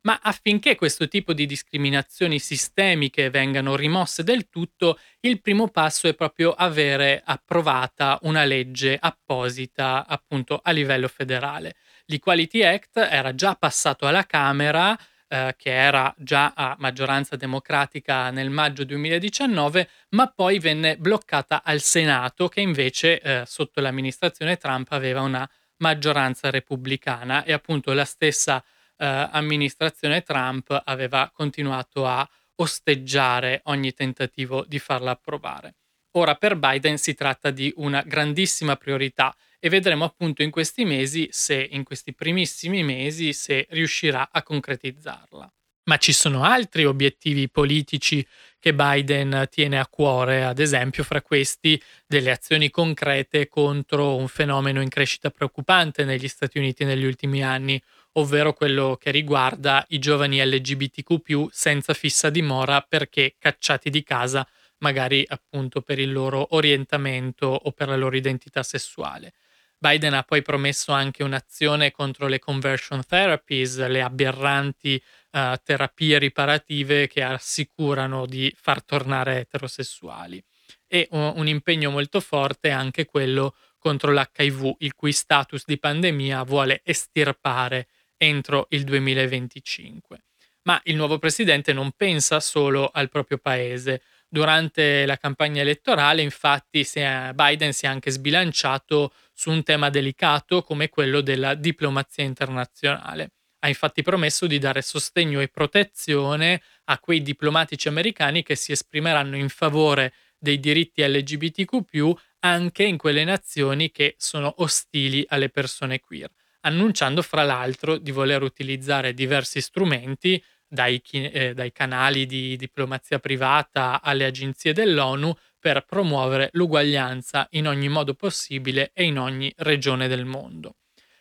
Ma 0.06 0.20
affinché 0.22 0.76
questo 0.76 1.08
tipo 1.08 1.34
di 1.34 1.48
discriminazioni 1.48 2.38
sistemiche 2.38 3.32
vengano 3.32 3.76
rimosse 3.76 4.24
del 4.24 4.50
tutto, 4.50 5.00
il 5.22 5.42
primo 5.42 5.68
passo 5.70 6.08
è 6.08 6.14
proprio 6.14 6.52
avere 6.52 7.24
approvata 7.26 8.20
una 8.22 8.44
legge 8.44 8.98
apposita 9.00 10.06
appunto 10.08 10.60
a 10.64 10.70
livello 10.70 11.08
federale. 11.08 11.76
L'Equality 12.06 12.64
Act 12.64 12.98
era 12.98 13.34
già 13.34 13.56
passato 13.56 14.06
alla 14.06 14.28
Camera 14.28 14.96
eh, 15.28 15.56
che 15.58 15.74
era 15.74 16.14
già 16.20 16.54
a 16.56 16.76
maggioranza 16.78 17.36
democratica 17.36 18.30
nel 18.30 18.52
maggio 18.52 18.84
2019, 18.84 19.90
ma 20.10 20.28
poi 20.28 20.60
venne 20.60 20.98
bloccata 20.98 21.64
al 21.64 21.82
Senato, 21.82 22.48
che 22.48 22.62
invece 22.62 23.20
eh, 23.20 23.44
sotto 23.48 23.82
l'amministrazione 23.82 24.58
Trump 24.58 24.92
aveva 24.92 25.22
una 25.22 25.50
maggioranza 25.78 26.52
repubblicana 26.52 27.44
e 27.44 27.54
appunto 27.54 27.92
la 27.94 28.06
stessa 28.06 28.64
eh, 28.98 29.30
amministrazione 29.32 30.22
Trump 30.22 30.82
aveva 30.86 31.32
continuato 31.34 32.06
a 32.06 32.28
osteggiare 32.56 33.62
ogni 33.66 33.94
tentativo 33.94 34.64
di 34.68 34.80
farla 34.80 35.12
approvare. 35.12 35.76
Ora 36.18 36.36
per 36.36 36.56
Biden 36.56 36.98
si 36.98 37.14
tratta 37.14 37.52
di 37.52 37.74
una 37.78 38.02
grandissima 38.02 38.78
priorità 38.78 39.36
e 39.60 39.68
vedremo 39.68 40.06
appunto 40.06 40.44
in 40.44 40.52
questi 40.52 40.86
mesi 40.86 41.28
se, 41.32 41.68
in 41.72 41.84
questi 41.84 42.14
primissimi 42.14 42.84
mesi, 42.84 43.34
se 43.34 43.68
riuscirà 43.70 44.30
a 44.32 44.42
concretizzarla. 44.42 45.52
Ma 45.88 45.98
ci 45.98 46.14
sono 46.14 46.44
altri 46.44 46.86
obiettivi 46.86 47.50
politici 47.50 48.26
che 48.60 48.74
Biden 48.74 49.48
tiene 49.52 49.78
a 49.78 49.86
cuore, 49.88 50.44
ad 50.44 50.58
esempio 50.58 51.04
fra 51.04 51.22
questi 51.22 51.80
delle 52.08 52.32
azioni 52.32 52.72
concrete 52.72 53.48
contro 53.48 54.16
un 54.16 54.28
fenomeno 54.28 54.82
in 54.82 54.90
crescita 54.90 55.30
preoccupante 55.30 56.04
negli 56.04 56.28
Stati 56.28 56.58
Uniti 56.58 56.86
negli 56.86 57.06
ultimi 57.06 57.44
anni, 57.44 57.80
ovvero 58.18 58.54
quello 58.54 58.98
che 59.00 59.12
riguarda 59.12 59.84
i 59.90 60.00
giovani 60.00 60.44
LGBTQ 60.44 61.48
senza 61.52 61.94
fissa 61.94 62.30
dimora 62.30 62.82
perché 62.82 63.36
cacciati 63.38 63.90
di 63.90 64.04
casa, 64.04 64.48
magari 64.80 65.26
appunto 65.28 65.82
per 65.82 66.00
il 66.00 66.12
loro 66.12 66.48
orientamento 66.56 67.48
o 67.48 67.72
per 67.72 67.88
la 67.88 67.96
loro 67.96 68.16
identità 68.16 68.64
sessuale. 68.64 69.34
Biden 69.78 70.14
ha 70.14 70.24
poi 70.24 70.42
promesso 70.42 70.94
anche 70.94 71.24
un'azione 71.24 71.92
contro 71.92 72.28
le 72.28 72.40
conversion 72.40 73.06
therapies, 73.06 73.86
le 73.86 74.02
aberranti 74.02 75.02
uh, 75.32 75.54
terapie 75.64 76.18
riparative 76.18 77.08
che 77.08 77.22
assicurano 77.22 78.26
di 78.26 78.54
far 78.58 78.84
tornare 78.84 79.42
eterosessuali. 79.42 80.44
E 80.88 81.08
un, 81.12 81.34
un 81.36 81.48
impegno 81.48 81.92
molto 81.92 82.22
forte 82.22 82.70
è 82.70 82.72
anche 82.72 83.06
quello 83.06 83.56
contro 83.78 84.12
l'HIV, 84.12 84.76
il 84.80 84.96
cui 84.96 85.12
status 85.12 85.64
di 85.66 85.78
pandemia 85.78 86.42
vuole 86.44 86.82
estirpare 86.84 87.88
entro 88.18 88.68
il 88.70 88.84
2025. 88.84 90.24
Ma 90.64 90.80
il 90.86 90.96
nuovo 90.96 91.20
presidente 91.20 91.74
non 91.74 91.92
pensa 91.92 92.40
solo 92.40 92.90
al 92.92 93.10
proprio 93.10 93.38
paese. 93.38 94.02
Durante 94.28 95.06
la 95.06 95.18
campagna 95.18 95.62
elettorale, 95.62 96.22
infatti, 96.22 96.86
Biden 97.34 97.72
si 97.72 97.86
è 97.86 97.88
anche 97.88 98.10
sbilanciato 98.10 99.14
su 99.34 99.52
un 99.52 99.64
tema 99.64 99.90
delicato 99.90 100.64
come 100.64 100.90
quello 100.90 101.22
della 101.22 101.54
diplomazia 101.54 102.24
internazionale. 102.24 103.32
Ha 103.60 103.68
infatti 103.68 104.02
promesso 104.02 104.48
di 104.48 104.58
dare 104.58 104.82
sostegno 104.82 105.40
e 105.40 105.48
protezione 105.48 106.62
a 106.86 107.00
quei 107.00 107.22
diplomatici 107.22 107.88
americani 107.88 108.44
che 108.44 108.56
si 108.56 108.72
esprimeranno 108.72 109.36
in 109.38 109.50
favore 109.50 110.14
dei 110.38 110.60
diritti 110.60 111.04
LGBTQ, 111.04 112.14
anche 112.40 112.84
in 112.84 112.98
quelle 112.98 113.24
nazioni 113.24 113.92
che 113.92 114.16
sono 114.18 114.54
ostili 114.58 115.26
alle 115.30 115.50
persone 115.50 116.00
queer, 116.00 116.30
annunciando 116.66 117.22
fra 117.22 117.44
l'altro 117.44 117.98
di 117.98 118.12
voler 118.12 118.42
utilizzare 118.42 119.14
diversi 119.14 119.62
strumenti 119.62 120.44
dai, 120.68 121.02
eh, 121.12 121.54
dai 121.54 121.72
canali 121.72 122.26
di 122.26 122.56
diplomazia 122.58 123.20
privata 123.20 124.02
alle 124.02 124.26
agenzie 124.26 124.74
dell'ONU 124.74 125.34
per 125.60 125.86
promuovere 125.86 126.50
l'uguaglianza 126.54 127.48
in 127.52 127.68
ogni 127.68 127.88
modo 127.88 128.14
possibile 128.14 128.92
e 128.94 129.04
in 129.04 129.18
ogni 129.18 129.52
regione 129.58 130.08
del 130.08 130.26
mondo. 130.26 130.78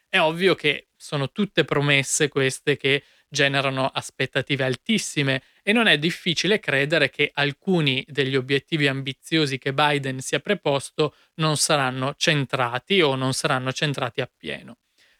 È 0.09 0.19
ovvio 0.19 0.55
che 0.55 0.89
sono 0.97 1.31
tutte 1.31 1.65
promesse 1.65 2.29
queste 2.29 2.77
che 2.77 3.05
generano 3.29 3.87
aspettative 3.87 4.65
altissime 4.65 5.43
e 5.63 5.73
non 5.73 5.87
è 5.87 5.99
difficile 5.99 6.61
credere 6.61 7.11
che 7.11 7.31
alcuni 7.35 8.05
degli 8.09 8.37
obiettivi 8.37 8.87
ambiziosi 8.87 9.59
che 9.59 9.75
Biden 9.75 10.21
si 10.21 10.37
è 10.37 10.41
preposto 10.41 11.15
non 11.35 11.57
saranno 11.57 12.15
centrati 12.17 13.03
o 13.03 13.17
non 13.17 13.35
saranno 13.35 13.73
centrati 13.73 14.21
appieno 14.21 14.77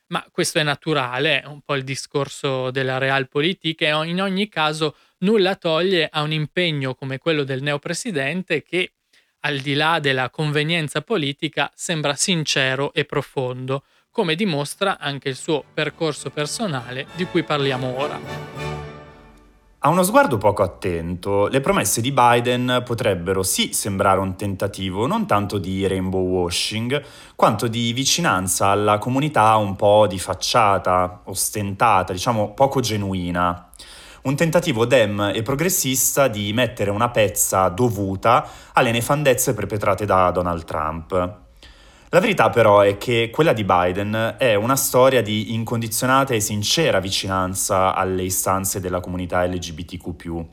ma 0.09 0.27
questo 0.31 0.59
è 0.59 0.63
naturale, 0.63 1.43
è 1.43 1.47
un 1.47 1.61
po' 1.63 1.75
il 1.75 1.85
discorso 1.85 2.71
della 2.71 2.99
realpolitik 2.99 3.83
e 3.83 3.89
in 4.05 4.21
ogni 4.21 4.49
caso 4.49 4.97
nulla 5.19 5.57
toglie 5.57 6.09
a 6.11 6.23
un 6.23 6.33
impegno 6.33 6.95
come 6.95 7.19
quello 7.19 7.45
del 7.45 7.63
neopresidente 7.63 8.63
che, 8.63 8.93
al 9.41 9.59
di 9.59 9.75
là 9.75 9.99
della 10.01 10.31
convenienza 10.31 11.01
politica, 11.01 11.71
sembra 11.75 12.15
sincero 12.15 12.93
e 12.93 13.05
profondo, 13.05 13.85
come 14.11 14.35
dimostra 14.35 14.99
anche 14.99 15.29
il 15.29 15.37
suo 15.37 15.65
percorso 15.73 16.31
personale 16.31 17.07
di 17.15 17.25
cui 17.25 17.43
parliamo 17.43 17.99
ora. 17.99 18.74
A 19.87 19.91
uno 19.91 20.03
sguardo 20.03 20.39
poco 20.39 20.63
attento, 20.63 21.47
le 21.49 21.61
promesse 21.61 22.01
di 22.01 22.11
Biden 22.11 22.81
potrebbero 22.87 23.43
sì 23.43 23.75
sembrare 23.75 24.19
un 24.19 24.35
tentativo 24.35 25.07
non 25.07 25.27
tanto 25.27 25.59
di 25.59 25.87
rainbow 25.87 26.27
washing, 26.27 27.03
quanto 27.37 27.67
di 27.69 27.93
vicinanza 27.93 28.69
alla 28.69 28.97
comunità 28.97 29.55
un 29.57 29.77
po' 29.77 30.07
di 30.07 30.19
facciata, 30.19 31.21
ostentata, 31.25 32.15
diciamo 32.15 32.55
poco 32.55 32.81
genuina. 32.81 33.69
Un 34.23 34.35
tentativo 34.35 34.87
dem 34.87 35.33
e 35.35 35.43
progressista 35.43 36.29
di 36.29 36.55
mettere 36.55 36.89
una 36.89 37.11
pezza 37.11 37.69
dovuta 37.69 38.49
alle 38.73 38.91
nefandezze 38.91 39.53
perpetrate 39.53 40.07
da 40.07 40.31
Donald 40.31 40.65
Trump. 40.65 41.44
La 42.15 42.21
verità 42.21 42.49
però 42.49 42.79
è 42.79 42.97
che 42.97 43.29
quella 43.33 43.53
di 43.53 43.65
Biden 43.65 44.37
è 44.39 44.55
una 44.55 44.77
storia 44.77 45.21
di 45.21 45.53
incondizionata 45.53 46.33
e 46.33 46.39
sincera 46.39 47.01
vicinanza 47.01 47.93
alle 47.93 48.23
istanze 48.23 48.79
della 48.79 49.01
comunità 49.01 49.45
LGBTQ. 49.45 50.45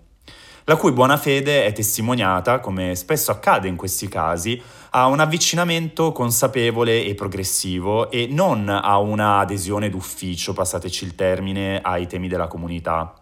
la 0.63 0.75
cui 0.75 0.91
buona 0.91 1.17
fede 1.17 1.65
è 1.65 1.71
testimoniata, 1.71 2.59
come 2.59 2.95
spesso 2.95 3.29
accade 3.29 3.67
in 3.67 3.75
questi 3.75 4.07
casi, 4.07 4.59
a 4.89 5.05
un 5.05 5.19
avvicinamento 5.19 6.11
consapevole 6.11 7.05
e 7.05 7.13
progressivo 7.13 8.09
e 8.09 8.25
non 8.27 8.67
a 8.67 8.97
una 8.97 9.37
adesione 9.37 9.91
d'ufficio, 9.91 10.53
passateci 10.53 11.03
il 11.03 11.13
termine, 11.13 11.79
ai 11.79 12.07
temi 12.07 12.27
della 12.27 12.47
comunità. 12.47 13.20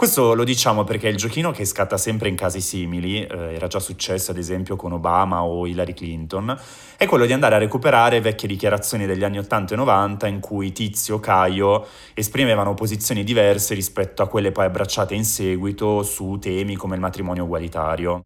Questo 0.00 0.32
lo 0.32 0.44
diciamo 0.44 0.82
perché 0.82 1.08
il 1.08 1.16
giochino 1.18 1.50
che 1.50 1.66
scatta 1.66 1.98
sempre 1.98 2.30
in 2.30 2.34
casi 2.34 2.62
simili, 2.62 3.22
eh, 3.22 3.52
era 3.52 3.66
già 3.66 3.78
successo 3.78 4.30
ad 4.30 4.38
esempio 4.38 4.74
con 4.74 4.92
Obama 4.92 5.44
o 5.44 5.66
Hillary 5.66 5.92
Clinton, 5.92 6.58
è 6.96 7.04
quello 7.04 7.26
di 7.26 7.34
andare 7.34 7.56
a 7.56 7.58
recuperare 7.58 8.22
vecchie 8.22 8.48
dichiarazioni 8.48 9.04
degli 9.04 9.24
anni 9.24 9.36
80 9.36 9.74
e 9.74 9.76
90 9.76 10.26
in 10.26 10.40
cui 10.40 10.72
Tizio 10.72 11.16
o 11.16 11.20
Caio 11.20 11.86
esprimevano 12.14 12.72
posizioni 12.72 13.24
diverse 13.24 13.74
rispetto 13.74 14.22
a 14.22 14.26
quelle 14.26 14.52
poi 14.52 14.64
abbracciate 14.64 15.12
in 15.14 15.26
seguito 15.26 16.02
su 16.02 16.38
temi 16.40 16.76
come 16.76 16.94
il 16.94 17.02
matrimonio 17.02 17.44
ugualitario. 17.44 18.22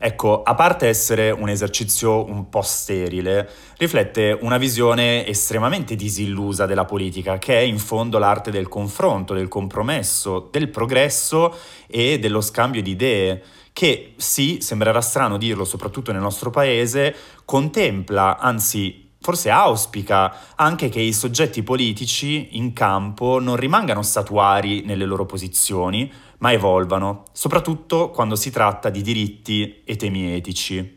Ecco, 0.00 0.44
a 0.44 0.54
parte 0.54 0.86
essere 0.86 1.32
un 1.32 1.48
esercizio 1.48 2.24
un 2.24 2.48
po' 2.48 2.62
sterile, 2.62 3.50
riflette 3.78 4.38
una 4.40 4.56
visione 4.56 5.26
estremamente 5.26 5.96
disillusa 5.96 6.66
della 6.66 6.84
politica, 6.84 7.38
che 7.38 7.58
è 7.58 7.62
in 7.62 7.80
fondo 7.80 8.18
l'arte 8.18 8.52
del 8.52 8.68
confronto, 8.68 9.34
del 9.34 9.48
compromesso, 9.48 10.48
del 10.52 10.68
progresso 10.68 11.52
e 11.88 12.20
dello 12.20 12.40
scambio 12.40 12.80
di 12.80 12.92
idee, 12.92 13.42
che 13.72 14.14
sì, 14.16 14.58
sembrerà 14.60 15.00
strano 15.00 15.36
dirlo, 15.36 15.64
soprattutto 15.64 16.12
nel 16.12 16.20
nostro 16.20 16.50
paese, 16.50 17.14
contempla, 17.44 18.38
anzi 18.38 19.06
forse 19.20 19.50
auspica 19.50 20.54
anche 20.54 20.88
che 20.88 21.00
i 21.00 21.12
soggetti 21.12 21.64
politici 21.64 22.56
in 22.56 22.72
campo 22.72 23.40
non 23.40 23.56
rimangano 23.56 24.02
statuari 24.02 24.82
nelle 24.84 25.04
loro 25.04 25.26
posizioni, 25.26 26.10
ma 26.38 26.52
evolvano, 26.52 27.24
soprattutto 27.32 28.10
quando 28.10 28.36
si 28.36 28.50
tratta 28.50 28.90
di 28.90 29.02
diritti 29.02 29.82
e 29.84 29.96
temi 29.96 30.34
etici. 30.34 30.96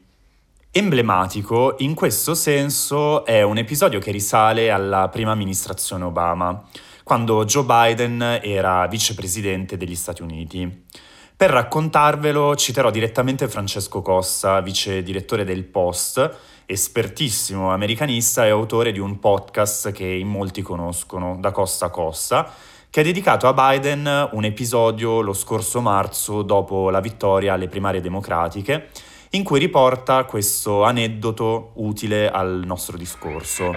Emblematico 0.72 1.76
in 1.80 1.94
questo 1.94 2.34
senso 2.34 3.26
è 3.26 3.42
un 3.42 3.58
episodio 3.58 4.00
che 4.00 4.12
risale 4.12 4.72
alla 4.72 5.10
prima 5.10 5.32
amministrazione 5.32 6.06
Obama, 6.06 6.64
quando 7.04 7.44
Joe 7.44 7.66
Biden 7.66 8.40
era 8.42 8.88
vicepresidente 8.88 9.76
degli 9.76 9.96
Stati 9.96 10.22
Uniti. 10.22 10.86
Per 11.36 11.50
raccontarvelo 11.50 12.56
citerò 12.56 12.92
direttamente 12.92 13.50
Francesco 13.50 14.02
Costa, 14.02 14.62
vice 14.62 15.02
direttore 15.02 15.44
del 15.44 15.64
Post, 15.64 16.38
espertissimo 16.68 17.74
americanista 17.74 18.46
e 18.46 18.50
autore 18.50 18.92
di 18.92 19.00
un 19.00 19.20
podcast 19.20 19.92
che 19.92 20.06
in 20.06 20.28
molti 20.28 20.62
conoscono, 20.62 21.36
da 21.40 21.52
costa 21.52 21.88
a 21.88 21.90
costa, 21.90 22.54
che 22.92 23.00
ha 23.00 23.04
dedicato 23.04 23.48
a 23.48 23.54
Biden 23.54 24.30
un 24.34 24.44
episodio 24.44 25.22
lo 25.22 25.32
scorso 25.32 25.80
marzo 25.80 26.42
dopo 26.42 26.90
la 26.90 27.00
vittoria 27.00 27.54
alle 27.54 27.70
primarie 27.70 28.02
democratiche, 28.02 28.90
in 29.30 29.46
cui 29.46 29.60
riporta 29.60 30.26
questo 30.26 30.84
aneddoto 30.84 31.72
utile 31.76 32.30
al 32.30 32.64
nostro 32.66 32.98
discorso. 32.98 33.72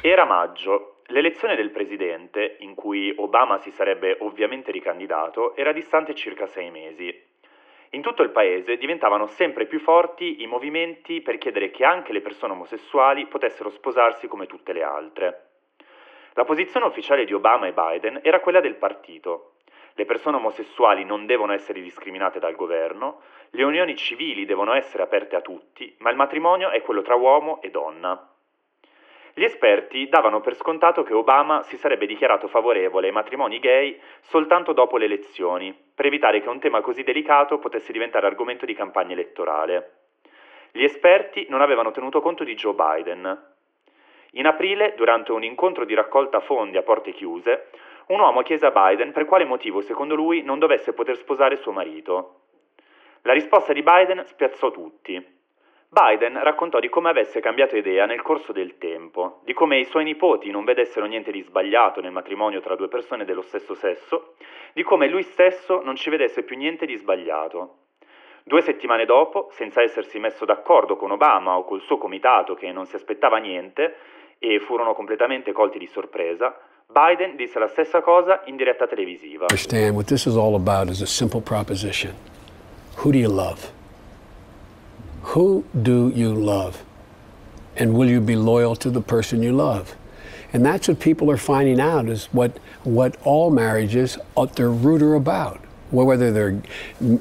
Era 0.00 0.24
maggio. 0.24 1.02
L'elezione 1.08 1.56
del 1.56 1.70
presidente, 1.70 2.56
in 2.60 2.74
cui 2.74 3.12
Obama 3.18 3.58
si 3.58 3.70
sarebbe 3.70 4.16
ovviamente 4.20 4.72
ricandidato, 4.72 5.54
era 5.54 5.72
distante 5.72 6.14
circa 6.14 6.46
sei 6.46 6.70
mesi. 6.70 7.14
In 7.90 8.00
tutto 8.00 8.22
il 8.22 8.30
paese 8.30 8.78
diventavano 8.78 9.26
sempre 9.26 9.66
più 9.66 9.78
forti 9.78 10.40
i 10.40 10.46
movimenti 10.46 11.20
per 11.20 11.36
chiedere 11.36 11.70
che 11.70 11.84
anche 11.84 12.14
le 12.14 12.22
persone 12.22 12.54
omosessuali 12.54 13.26
potessero 13.26 13.68
sposarsi 13.68 14.26
come 14.26 14.46
tutte 14.46 14.72
le 14.72 14.82
altre. 14.82 15.45
La 16.36 16.44
posizione 16.44 16.84
ufficiale 16.84 17.24
di 17.24 17.32
Obama 17.32 17.66
e 17.66 17.72
Biden 17.72 18.20
era 18.22 18.40
quella 18.40 18.60
del 18.60 18.74
partito. 18.74 19.52
Le 19.94 20.04
persone 20.04 20.36
omosessuali 20.36 21.02
non 21.02 21.24
devono 21.24 21.54
essere 21.54 21.80
discriminate 21.80 22.38
dal 22.38 22.54
governo, 22.54 23.22
le 23.52 23.64
unioni 23.64 23.96
civili 23.96 24.44
devono 24.44 24.74
essere 24.74 25.02
aperte 25.02 25.34
a 25.34 25.40
tutti, 25.40 25.96
ma 26.00 26.10
il 26.10 26.16
matrimonio 26.16 26.68
è 26.68 26.82
quello 26.82 27.00
tra 27.00 27.14
uomo 27.14 27.62
e 27.62 27.70
donna. 27.70 28.34
Gli 29.32 29.44
esperti 29.44 30.10
davano 30.10 30.42
per 30.42 30.56
scontato 30.56 31.02
che 31.04 31.14
Obama 31.14 31.62
si 31.62 31.78
sarebbe 31.78 32.04
dichiarato 32.04 32.48
favorevole 32.48 33.06
ai 33.06 33.14
matrimoni 33.14 33.58
gay 33.58 33.98
soltanto 34.20 34.74
dopo 34.74 34.98
le 34.98 35.06
elezioni, 35.06 35.74
per 35.94 36.04
evitare 36.04 36.42
che 36.42 36.50
un 36.50 36.60
tema 36.60 36.82
così 36.82 37.02
delicato 37.02 37.58
potesse 37.58 37.92
diventare 37.92 38.26
argomento 38.26 38.66
di 38.66 38.74
campagna 38.74 39.14
elettorale. 39.14 40.00
Gli 40.70 40.84
esperti 40.84 41.46
non 41.48 41.62
avevano 41.62 41.92
tenuto 41.92 42.20
conto 42.20 42.44
di 42.44 42.54
Joe 42.54 42.74
Biden, 42.74 43.54
in 44.36 44.46
aprile, 44.46 44.94
durante 44.96 45.32
un 45.32 45.44
incontro 45.44 45.84
di 45.84 45.94
raccolta 45.94 46.40
fondi 46.40 46.76
a 46.76 46.82
porte 46.82 47.12
chiuse, 47.12 47.68
un 48.08 48.20
uomo 48.20 48.42
chiese 48.42 48.66
a 48.66 48.70
Biden 48.70 49.12
per 49.12 49.24
quale 49.24 49.44
motivo 49.44 49.80
secondo 49.80 50.14
lui 50.14 50.42
non 50.42 50.58
dovesse 50.58 50.92
poter 50.92 51.16
sposare 51.16 51.56
suo 51.56 51.72
marito. 51.72 52.40
La 53.22 53.32
risposta 53.32 53.72
di 53.72 53.82
Biden 53.82 54.24
spiazzò 54.24 54.70
tutti. 54.70 55.34
Biden 55.88 56.40
raccontò 56.42 56.78
di 56.80 56.88
come 56.88 57.08
avesse 57.08 57.40
cambiato 57.40 57.76
idea 57.76 58.06
nel 58.06 58.20
corso 58.20 58.52
del 58.52 58.76
tempo, 58.76 59.40
di 59.44 59.54
come 59.54 59.78
i 59.78 59.84
suoi 59.84 60.04
nipoti 60.04 60.50
non 60.50 60.64
vedessero 60.64 61.06
niente 61.06 61.32
di 61.32 61.40
sbagliato 61.40 62.00
nel 62.00 62.12
matrimonio 62.12 62.60
tra 62.60 62.76
due 62.76 62.88
persone 62.88 63.24
dello 63.24 63.42
stesso 63.42 63.74
sesso, 63.74 64.34
di 64.74 64.82
come 64.82 65.08
lui 65.08 65.22
stesso 65.22 65.80
non 65.82 65.96
ci 65.96 66.10
vedesse 66.10 66.42
più 66.42 66.56
niente 66.56 66.86
di 66.86 66.96
sbagliato. 66.96 67.78
Due 68.44 68.60
settimane 68.60 69.06
dopo, 69.06 69.48
senza 69.50 69.80
essersi 69.82 70.18
messo 70.18 70.44
d'accordo 70.44 70.96
con 70.96 71.10
Obama 71.10 71.56
o 71.56 71.64
col 71.64 71.80
suo 71.80 71.98
comitato 71.98 72.54
che 72.54 72.70
non 72.70 72.86
si 72.86 72.94
aspettava 72.94 73.38
niente, 73.38 73.96
e 74.38 74.60
furono 74.60 74.94
completamente 74.94 75.52
colti 75.52 75.78
di 75.78 75.86
sorpresa, 75.86 76.54
Biden 76.86 77.36
disse 77.36 77.58
la 77.58 77.68
stessa 77.68 78.00
cosa 78.00 78.42
in 78.46 78.56
diretta 78.56 78.86
televisiva. 78.86 79.46
Understand 79.50 79.94
what 79.94 80.06
this 80.06 80.26
is 80.26 80.36
all 80.36 80.54
about 80.54 80.88
is 80.88 81.02
a 81.02 81.06
simple 81.06 81.40
proposition. 81.40 82.14
Who 82.96 83.12
do 83.12 83.18
you 83.18 83.28
love? 83.28 83.70
Who 85.34 85.64
do 85.72 86.10
you 86.14 86.32
love? 86.32 86.84
And 87.76 87.94
will 87.94 88.08
you 88.08 88.20
be 88.20 88.36
loyal 88.36 88.76
to 88.76 88.90
the 88.90 89.02
person 89.02 89.42
you 89.42 89.52
love? 89.52 89.96
And 90.52 90.64
that's 90.64 90.88
what 90.88 91.00
people 91.00 91.30
are 91.30 91.36
finding 91.36 91.80
out 91.80 92.08
is 92.08 92.28
what 92.32 92.58
what 92.84 93.16
all 93.24 93.50
marriages 93.50 94.16
at 94.36 94.54
their 94.54 94.70
root 94.70 95.02
are 95.02 95.14
about. 95.14 95.60
Whether 95.90 96.32
they're 96.32 96.62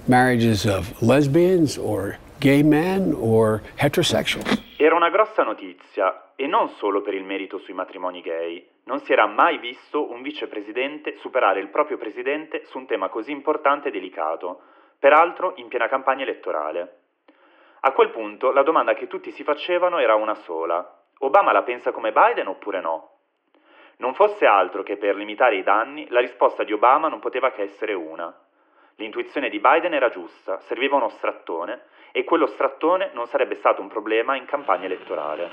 marriages 0.08 0.66
of 0.66 1.02
lesbians 1.02 1.78
or 1.78 2.18
gay 2.40 2.64
men 2.64 3.14
or 3.14 3.62
heterosexuals. 3.78 4.62
Era 4.80 4.96
una 4.96 5.10
grossa 5.10 5.44
notizia, 5.44 6.14
e 6.36 6.48
non 6.48 6.70
solo 6.70 7.02
per 7.02 7.14
il 7.14 7.24
merito 7.24 7.58
sui 7.60 7.74
matrimoni 7.74 8.22
gay. 8.22 8.68
Non 8.86 9.00
si 9.00 9.14
era 9.14 9.26
mai 9.26 9.58
visto 9.58 10.12
un 10.12 10.22
vicepresidente 10.22 11.16
superare 11.18 11.60
il 11.60 11.70
proprio 11.70 11.98
presidente 11.98 12.66
su 12.66 12.78
un 12.78 12.86
tema 12.86 13.10
così 13.10 13.32
importante 13.32 13.88
e 13.88 13.92
delicato, 13.92 14.62
peraltro 15.00 15.54
in 15.56 15.68
piena 15.68 15.88
campagna 15.88 16.24
elettorale. 16.24 17.00
A 17.82 17.92
quel 17.92 18.10
punto 18.10 18.52
la 18.52 18.64
domanda 18.64 18.94
che 18.94 19.08
tutti 19.08 19.32
si 19.32 19.44
facevano 19.44 20.00
era 20.00 20.16
una 20.16 20.36
sola. 20.36 21.04
Obama 21.20 21.52
la 21.52 21.64
pensa 21.64 21.92
come 21.92 22.12
Biden 22.12 22.48
oppure 22.48 22.82
no? 22.82 23.12
Non 23.98 24.14
fosse 24.14 24.46
altro 24.46 24.84
che 24.84 24.98
per 24.98 25.16
limitare 25.16 25.56
i 25.56 25.64
danni, 25.64 26.08
la 26.10 26.20
risposta 26.20 26.64
di 26.64 26.74
Obama 26.74 27.08
non 27.08 27.20
poteva 27.20 27.52
che 27.52 27.62
essere 27.62 27.94
una. 27.94 28.34
L'intuizione 28.96 29.50
di 29.50 29.60
Biden 29.60 29.94
era 29.94 30.10
giusta, 30.10 30.60
serviva 30.62 30.98
uno 30.98 31.10
strattone 31.10 31.84
e 32.16 32.24
quello 32.24 32.48
strattone 32.48 33.12
non 33.14 33.28
sarebbe 33.28 33.58
stato 33.60 33.82
un 33.82 33.90
problema 33.90 34.38
in 34.38 34.46
campagna 34.46 34.86
elettorale. 34.86 35.50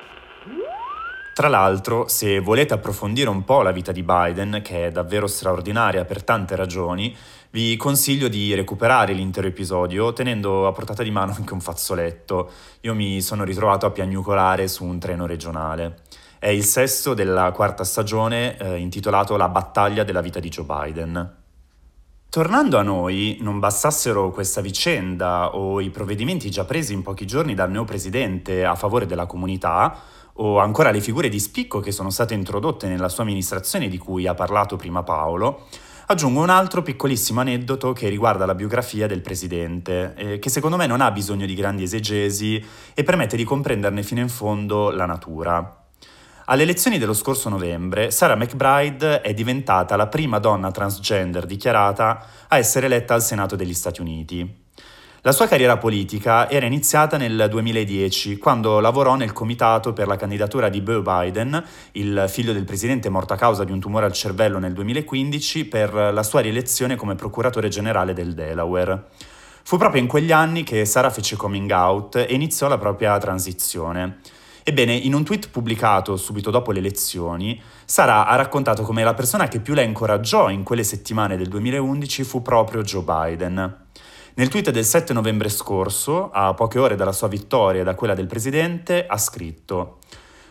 Tra 1.35 1.49
l'altro, 1.49 2.07
se 2.07 2.39
volete 2.39 2.73
approfondire 2.73 3.29
un 3.29 3.43
po' 3.43 3.63
la 3.63 3.73
vita 3.73 3.91
di 3.91 4.05
Biden, 4.05 4.61
che 4.63 4.87
è 4.87 4.91
davvero 4.93 5.27
straordinaria 5.27 6.05
per 6.05 6.23
tante 6.23 6.55
ragioni, 6.55 7.17
vi 7.51 7.75
consiglio 7.77 8.29
di 8.29 8.55
recuperare 8.55 9.13
l'intero 9.13 9.49
episodio 9.49 10.13
tenendo 10.13 10.69
a 10.69 10.73
portata 10.73 11.03
di 11.03 11.11
mano 11.11 11.33
anche 11.37 11.53
un 11.53 11.61
fazzoletto. 11.61 12.49
Io 12.83 12.95
mi 12.95 13.21
sono 13.23 13.43
ritrovato 13.43 13.87
a 13.87 13.91
piagnucolare 13.91 14.69
su 14.69 14.85
un 14.85 15.01
treno 15.01 15.27
regionale. 15.27 16.03
È 16.39 16.49
il 16.49 16.63
sesto 16.63 17.13
della 17.13 17.51
quarta 17.51 17.83
stagione 17.83 18.57
eh, 18.57 18.77
intitolato 18.77 19.37
La 19.37 19.49
battaglia 19.49 20.05
della 20.05 20.21
vita 20.21 20.39
di 20.39 20.49
Joe 20.49 20.65
Biden. 20.65 21.42
Tornando 22.33 22.79
a 22.79 22.83
noi, 22.83 23.37
non 23.43 23.59
bastassero 23.59 24.31
questa 24.31 24.63
vicenda 24.63 25.55
o 25.55 25.83
i 25.83 25.91
provvedimenti 25.91 26.51
già 26.51 26.65
presi 26.65 26.95
in 26.95 27.03
pochi 27.03 27.27
giorni 27.27 27.53
dal 27.53 27.71
neopresidente 27.71 28.65
a 28.65 28.75
favore 28.75 29.05
della 29.05 29.27
comunità, 29.27 29.95
o 30.37 30.59
ancora 30.59 30.91
le 30.91 31.03
figure 31.03 31.29
di 31.29 31.39
spicco 31.39 31.81
che 31.81 31.93
sono 31.93 32.09
state 32.09 32.33
introdotte 32.33 32.89
nella 32.89 33.11
sua 33.11 33.25
amministrazione 33.25 33.87
di 33.89 33.99
cui 33.99 34.27
ha 34.27 34.33
parlato 34.33 34.77
prima 34.77 35.03
Paolo, 35.03 35.67
aggiungo 36.07 36.41
un 36.41 36.49
altro 36.49 36.81
piccolissimo 36.81 37.41
aneddoto 37.41 37.93
che 37.93 38.09
riguarda 38.09 38.47
la 38.47 38.55
biografia 38.55 39.07
del 39.07 39.21
presidente, 39.21 40.15
eh, 40.17 40.39
che 40.39 40.49
secondo 40.49 40.79
me 40.79 40.87
non 40.87 41.03
ha 41.03 41.11
bisogno 41.11 41.45
di 41.45 41.55
grandi 41.55 41.83
esegesi 41.83 42.65
e 42.95 43.05
permette 43.05 43.37
di 43.37 43.45
comprenderne 43.45 44.03
fino 44.03 44.23
in 44.23 44.31
fondo 44.31 44.89
la 44.89 45.05
natura. 45.05 45.82
Alle 46.47 46.63
elezioni 46.65 46.99
dello 46.99 47.13
scorso 47.13 47.49
novembre, 47.49 48.11
Sarah 48.11 48.35
McBride 48.35 49.21
è 49.21 49.33
diventata 49.33 49.95
la 49.95 50.09
prima 50.09 50.41
donna 50.41 50.73
transgender 50.73 51.47
dichiarata 51.47 52.27
a 52.49 52.59
essere 52.59 52.87
eletta 52.87 53.15
al 53.15 53.23
Senato 53.23 53.55
degli 53.55 53.75
Stati 53.75 54.01
Uniti. 54.01 54.61
La 55.21 55.31
sua 55.31 55.47
carriera 55.47 55.77
politica 55.77 56.51
era 56.51 56.67
iniziata 56.67 57.17
nel 57.17 57.47
2010, 57.49 58.39
quando 58.39 58.81
lavorò 58.81 59.15
nel 59.15 59.31
comitato 59.31 59.93
per 59.93 60.09
la 60.09 60.17
candidatura 60.17 60.69
di 60.69 60.81
Beau 60.81 61.01
Biden, 61.01 61.65
il 61.93 62.25
figlio 62.27 62.53
del 62.53 62.65
presidente 62.65 63.09
morto 63.09 63.35
a 63.35 63.37
causa 63.37 63.63
di 63.63 63.71
un 63.71 63.79
tumore 63.79 64.07
al 64.07 64.13
cervello 64.13 64.59
nel 64.59 64.73
2015, 64.73 65.67
per 65.67 65.95
la 65.95 66.25
sua 66.25 66.41
rielezione 66.41 66.97
come 66.97 67.15
procuratore 67.15 67.69
generale 67.69 68.15
del 68.15 68.35
Delaware. 68.35 69.05
Fu 69.63 69.77
proprio 69.77 70.03
in 70.03 70.09
quegli 70.09 70.33
anni 70.33 70.65
che 70.65 70.85
Sara 70.87 71.09
fece 71.09 71.37
coming 71.37 71.71
out 71.71 72.17
e 72.17 72.35
iniziò 72.35 72.67
la 72.67 72.79
propria 72.79 73.17
transizione. 73.19 74.19
Ebbene, 74.65 74.95
in 74.95 75.13
un 75.13 75.25
tweet 75.25 75.51
pubblicato 75.51 76.17
subito 76.17 76.51
dopo 76.51 76.71
le 76.71 76.79
elezioni, 76.79 77.61
Sara 77.85 78.27
ha 78.27 78.37
raccontato 78.37 78.83
come 78.85 79.03
la 79.03 79.15
persona 79.15 79.49
che 79.49 79.59
più 79.59 79.75
la 79.75 79.83
incoraggiò 79.83 80.51
in 80.51 80.63
quelle 80.63 80.85
settimane 80.85 81.37
del 81.37 81.49
2011 81.49 82.23
fu 82.23 82.43
proprio 82.43 82.83
Joe 82.83 83.03
Biden. 83.03 83.81
Nel 84.35 84.49
tweet 84.49 84.71
del 84.71 84.85
7 84.85 85.13
novembre 85.13 85.49
scorso, 85.49 86.31
a 86.31 86.55
poche 86.55 86.79
ore 86.79 86.95
dalla 86.95 87.13
sua 87.13 87.29
vittoria 87.29 87.81
e 87.81 87.85
da 87.85 87.95
quella 87.95 88.15
del 88.15 88.27
presidente, 88.27 89.05
ha 89.05 89.19
scritto 89.19 89.99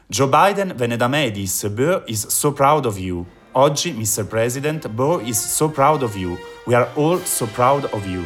Joe 0.08 0.28
Biden 0.28 0.74
venne 0.76 0.97
da 0.97 1.08
me 1.08 1.26
e 1.26 1.32
disse 1.32 1.69
Beau 1.69 2.02
is 2.06 2.28
so 2.28 2.52
proud 2.52 2.86
of 2.86 2.97
you. 3.00 3.26
Oggi, 3.54 3.93
Mr. 3.93 4.28
President, 4.28 4.89
Beau 4.89 5.19
is 5.19 5.39
so 5.39 5.69
proud 5.69 6.02
of 6.02 6.17
you. 6.17 6.38
We 6.65 6.76
are 6.76 6.89
all 6.95 7.17
so 7.24 7.45
proud 7.45 7.88
of 7.91 8.06
you. 8.06 8.26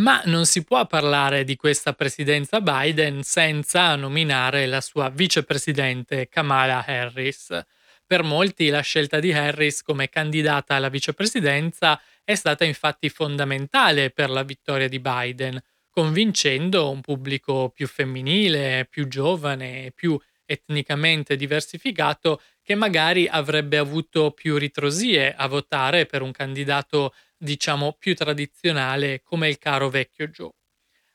Ma 0.00 0.22
non 0.24 0.46
si 0.46 0.64
può 0.64 0.86
parlare 0.86 1.44
di 1.44 1.56
questa 1.56 1.92
presidenza 1.92 2.62
Biden 2.62 3.22
senza 3.22 3.94
nominare 3.96 4.64
la 4.64 4.80
sua 4.80 5.10
vicepresidente 5.10 6.26
Kamala 6.26 6.82
Harris. 6.86 7.58
Per 8.06 8.22
molti 8.22 8.70
la 8.70 8.80
scelta 8.80 9.20
di 9.20 9.30
Harris 9.30 9.82
come 9.82 10.08
candidata 10.08 10.74
alla 10.74 10.88
vicepresidenza 10.88 12.00
è 12.24 12.34
stata 12.34 12.64
infatti 12.64 13.10
fondamentale 13.10 14.08
per 14.08 14.30
la 14.30 14.42
vittoria 14.42 14.88
di 14.88 15.00
Biden, 15.00 15.60
convincendo 15.90 16.90
un 16.90 17.02
pubblico 17.02 17.68
più 17.68 17.86
femminile, 17.86 18.86
più 18.88 19.06
giovane, 19.06 19.92
più 19.94 20.18
etnicamente 20.46 21.36
diversificato 21.36 22.40
che 22.62 22.74
magari 22.74 23.28
avrebbe 23.28 23.76
avuto 23.76 24.30
più 24.30 24.56
ritrosie 24.56 25.34
a 25.34 25.46
votare 25.46 26.06
per 26.06 26.22
un 26.22 26.32
candidato 26.32 27.12
diciamo 27.42 27.96
più 27.98 28.14
tradizionale 28.14 29.22
come 29.22 29.48
il 29.48 29.58
caro 29.58 29.88
vecchio 29.88 30.28
Joe. 30.28 30.50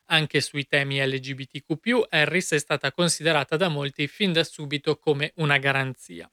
Anche 0.07 0.41
sui 0.41 0.65
temi 0.65 0.99
LGBTQ, 1.05 2.07
Harris 2.09 2.51
è 2.51 2.59
stata 2.59 2.91
considerata 2.91 3.57
da 3.57 3.69
molti 3.69 4.07
fin 4.07 4.33
da 4.33 4.43
subito 4.43 4.97
come 4.97 5.33
una 5.35 5.57
garanzia. 5.57 6.29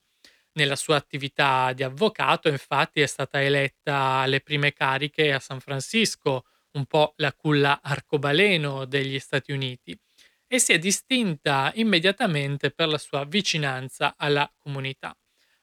Nella 0.54 0.76
sua 0.76 0.96
attività 0.96 1.72
di 1.72 1.82
avvocato, 1.82 2.48
infatti, 2.48 3.00
è 3.00 3.06
stata 3.06 3.42
eletta 3.42 3.96
alle 4.20 4.40
prime 4.40 4.72
cariche 4.72 5.32
a 5.32 5.38
San 5.38 5.60
Francisco, 5.60 6.44
un 6.72 6.86
po' 6.86 7.12
la 7.16 7.32
culla 7.34 7.80
arcobaleno 7.82 8.84
degli 8.86 9.18
Stati 9.18 9.52
Uniti, 9.52 9.98
e 10.46 10.58
si 10.58 10.72
è 10.72 10.78
distinta 10.78 11.70
immediatamente 11.76 12.70
per 12.70 12.88
la 12.88 12.98
sua 12.98 13.24
vicinanza 13.24 14.14
alla 14.16 14.50
comunità. 14.58 15.16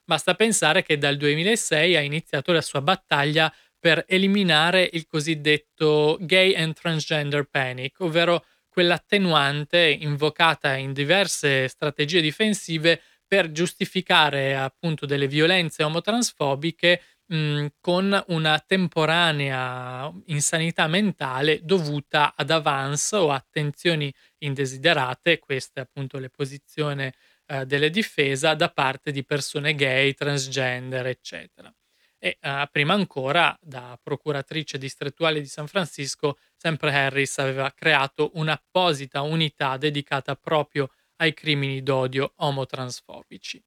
Basta 0.04 0.34
pensare 0.34 0.82
che 0.82 0.98
dal 0.98 1.16
2006 1.16 1.94
ha 1.96 2.00
iniziato 2.00 2.50
la 2.50 2.60
sua 2.60 2.80
battaglia 2.80 3.52
per 3.80 4.04
eliminare 4.06 4.88
il 4.92 5.06
cosiddetto 5.06 6.18
gay 6.20 6.54
and 6.54 6.74
transgender 6.74 7.44
panic, 7.50 8.00
ovvero 8.00 8.44
quell'attenuante 8.68 9.78
invocata 10.00 10.76
in 10.76 10.92
diverse 10.92 11.66
strategie 11.68 12.20
difensive 12.20 13.00
per 13.26 13.50
giustificare 13.52 14.56
appunto 14.56 15.06
delle 15.06 15.26
violenze 15.28 15.82
omotransfobiche 15.82 17.00
mh, 17.26 17.66
con 17.80 18.24
una 18.28 18.58
temporanea 18.60 20.12
insanità 20.26 20.86
mentale 20.86 21.60
dovuta 21.62 22.34
ad 22.36 22.50
avance 22.50 23.16
o 23.16 23.30
attenzioni 23.30 24.12
indesiderate, 24.38 25.38
questa 25.38 25.80
è 25.80 25.82
appunto 25.84 26.18
le 26.18 26.28
posizioni 26.30 27.10
eh, 27.46 27.66
delle 27.66 27.90
difesa 27.90 28.54
da 28.54 28.70
parte 28.70 29.10
di 29.12 29.24
persone 29.24 29.74
gay, 29.74 30.14
transgender, 30.14 31.06
eccetera. 31.06 31.72
E 32.22 32.36
eh, 32.38 32.68
prima 32.70 32.92
ancora, 32.92 33.58
da 33.62 33.98
procuratrice 34.00 34.76
distrettuale 34.76 35.40
di 35.40 35.46
San 35.46 35.66
Francisco, 35.66 36.36
sempre 36.54 36.94
Harris 36.94 37.38
aveva 37.38 37.72
creato 37.72 38.32
un'apposita 38.34 39.22
unità 39.22 39.78
dedicata 39.78 40.36
proprio 40.36 40.90
ai 41.16 41.32
crimini 41.32 41.82
d'odio 41.82 42.34
omotransfobici. 42.36 43.62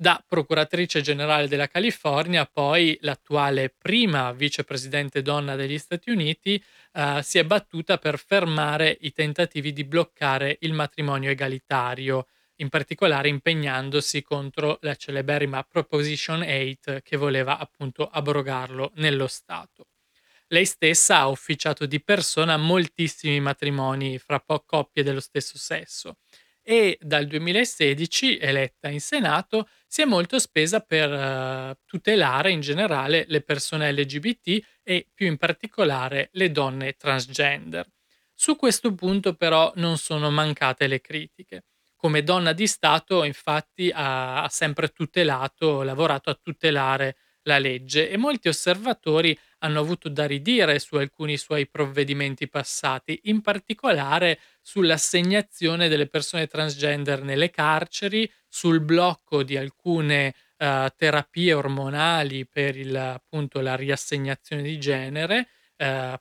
Da 0.00 0.22
procuratrice 0.24 1.00
generale 1.00 1.48
della 1.48 1.66
California, 1.66 2.44
poi 2.46 2.96
l'attuale 3.00 3.74
prima 3.76 4.32
vicepresidente 4.32 5.22
donna 5.22 5.56
degli 5.56 5.78
Stati 5.78 6.10
Uniti 6.10 6.62
eh, 6.92 7.20
si 7.22 7.38
è 7.38 7.44
battuta 7.44 7.96
per 7.96 8.18
fermare 8.18 8.96
i 9.00 9.12
tentativi 9.12 9.72
di 9.72 9.84
bloccare 9.84 10.58
il 10.60 10.74
matrimonio 10.74 11.30
egalitario, 11.30 12.28
in 12.60 12.68
particolare 12.68 13.28
impegnandosi 13.28 14.22
contro 14.22 14.78
la 14.82 14.94
celeberrima 14.94 15.62
Proposition 15.64 16.42
8 16.42 17.00
che 17.02 17.16
voleva 17.16 17.58
appunto 17.58 18.08
abrogarlo 18.08 18.92
nello 18.94 19.26
Stato. 19.26 19.88
Lei 20.48 20.64
stessa 20.64 21.18
ha 21.18 21.28
ufficiato 21.28 21.84
di 21.84 22.02
persona 22.02 22.56
moltissimi 22.56 23.40
matrimoni 23.40 24.18
fra 24.18 24.40
coppie 24.40 25.02
dello 25.02 25.20
stesso 25.20 25.58
sesso 25.58 26.16
e 26.68 26.98
dal 27.00 27.26
2016, 27.26 28.36
eletta 28.36 28.88
in 28.88 29.00
Senato, 29.00 29.70
si 29.86 30.02
è 30.02 30.04
molto 30.04 30.38
spesa 30.38 30.80
per 30.80 31.10
uh, 31.10 31.74
tutelare 31.86 32.50
in 32.50 32.60
generale 32.60 33.24
le 33.26 33.40
persone 33.40 33.90
LGBT 33.90 34.62
e 34.82 35.06
più 35.14 35.26
in 35.26 35.38
particolare 35.38 36.28
le 36.32 36.50
donne 36.50 36.92
transgender. 36.92 37.90
Su 38.34 38.56
questo 38.56 38.92
punto 38.94 39.34
però 39.34 39.72
non 39.76 39.96
sono 39.96 40.30
mancate 40.30 40.88
le 40.88 41.00
critiche. 41.00 41.64
Come 42.00 42.22
donna 42.22 42.52
di 42.52 42.68
Stato 42.68 43.24
infatti 43.24 43.90
ha, 43.92 44.44
ha 44.44 44.48
sempre 44.48 44.88
tutelato, 44.90 45.82
lavorato 45.82 46.30
a 46.30 46.38
tutelare 46.40 47.16
la 47.42 47.58
legge. 47.58 48.08
E 48.08 48.16
molti 48.16 48.46
osservatori 48.46 49.36
hanno 49.58 49.80
avuto 49.80 50.08
da 50.08 50.24
ridire 50.24 50.78
su 50.78 50.94
alcuni 50.94 51.36
suoi 51.36 51.66
provvedimenti 51.68 52.48
passati, 52.48 53.18
in 53.24 53.40
particolare 53.40 54.38
sull'assegnazione 54.62 55.88
delle 55.88 56.06
persone 56.06 56.46
transgender 56.46 57.22
nelle 57.24 57.50
carceri, 57.50 58.30
sul 58.48 58.80
blocco 58.80 59.42
di 59.42 59.56
alcune 59.56 60.34
uh, 60.58 60.86
terapie 60.96 61.52
ormonali 61.52 62.46
per 62.46 62.76
il, 62.76 62.94
appunto, 62.94 63.60
la 63.60 63.74
riassegnazione 63.74 64.62
di 64.62 64.78
genere, 64.78 65.48
uh, 65.78 66.16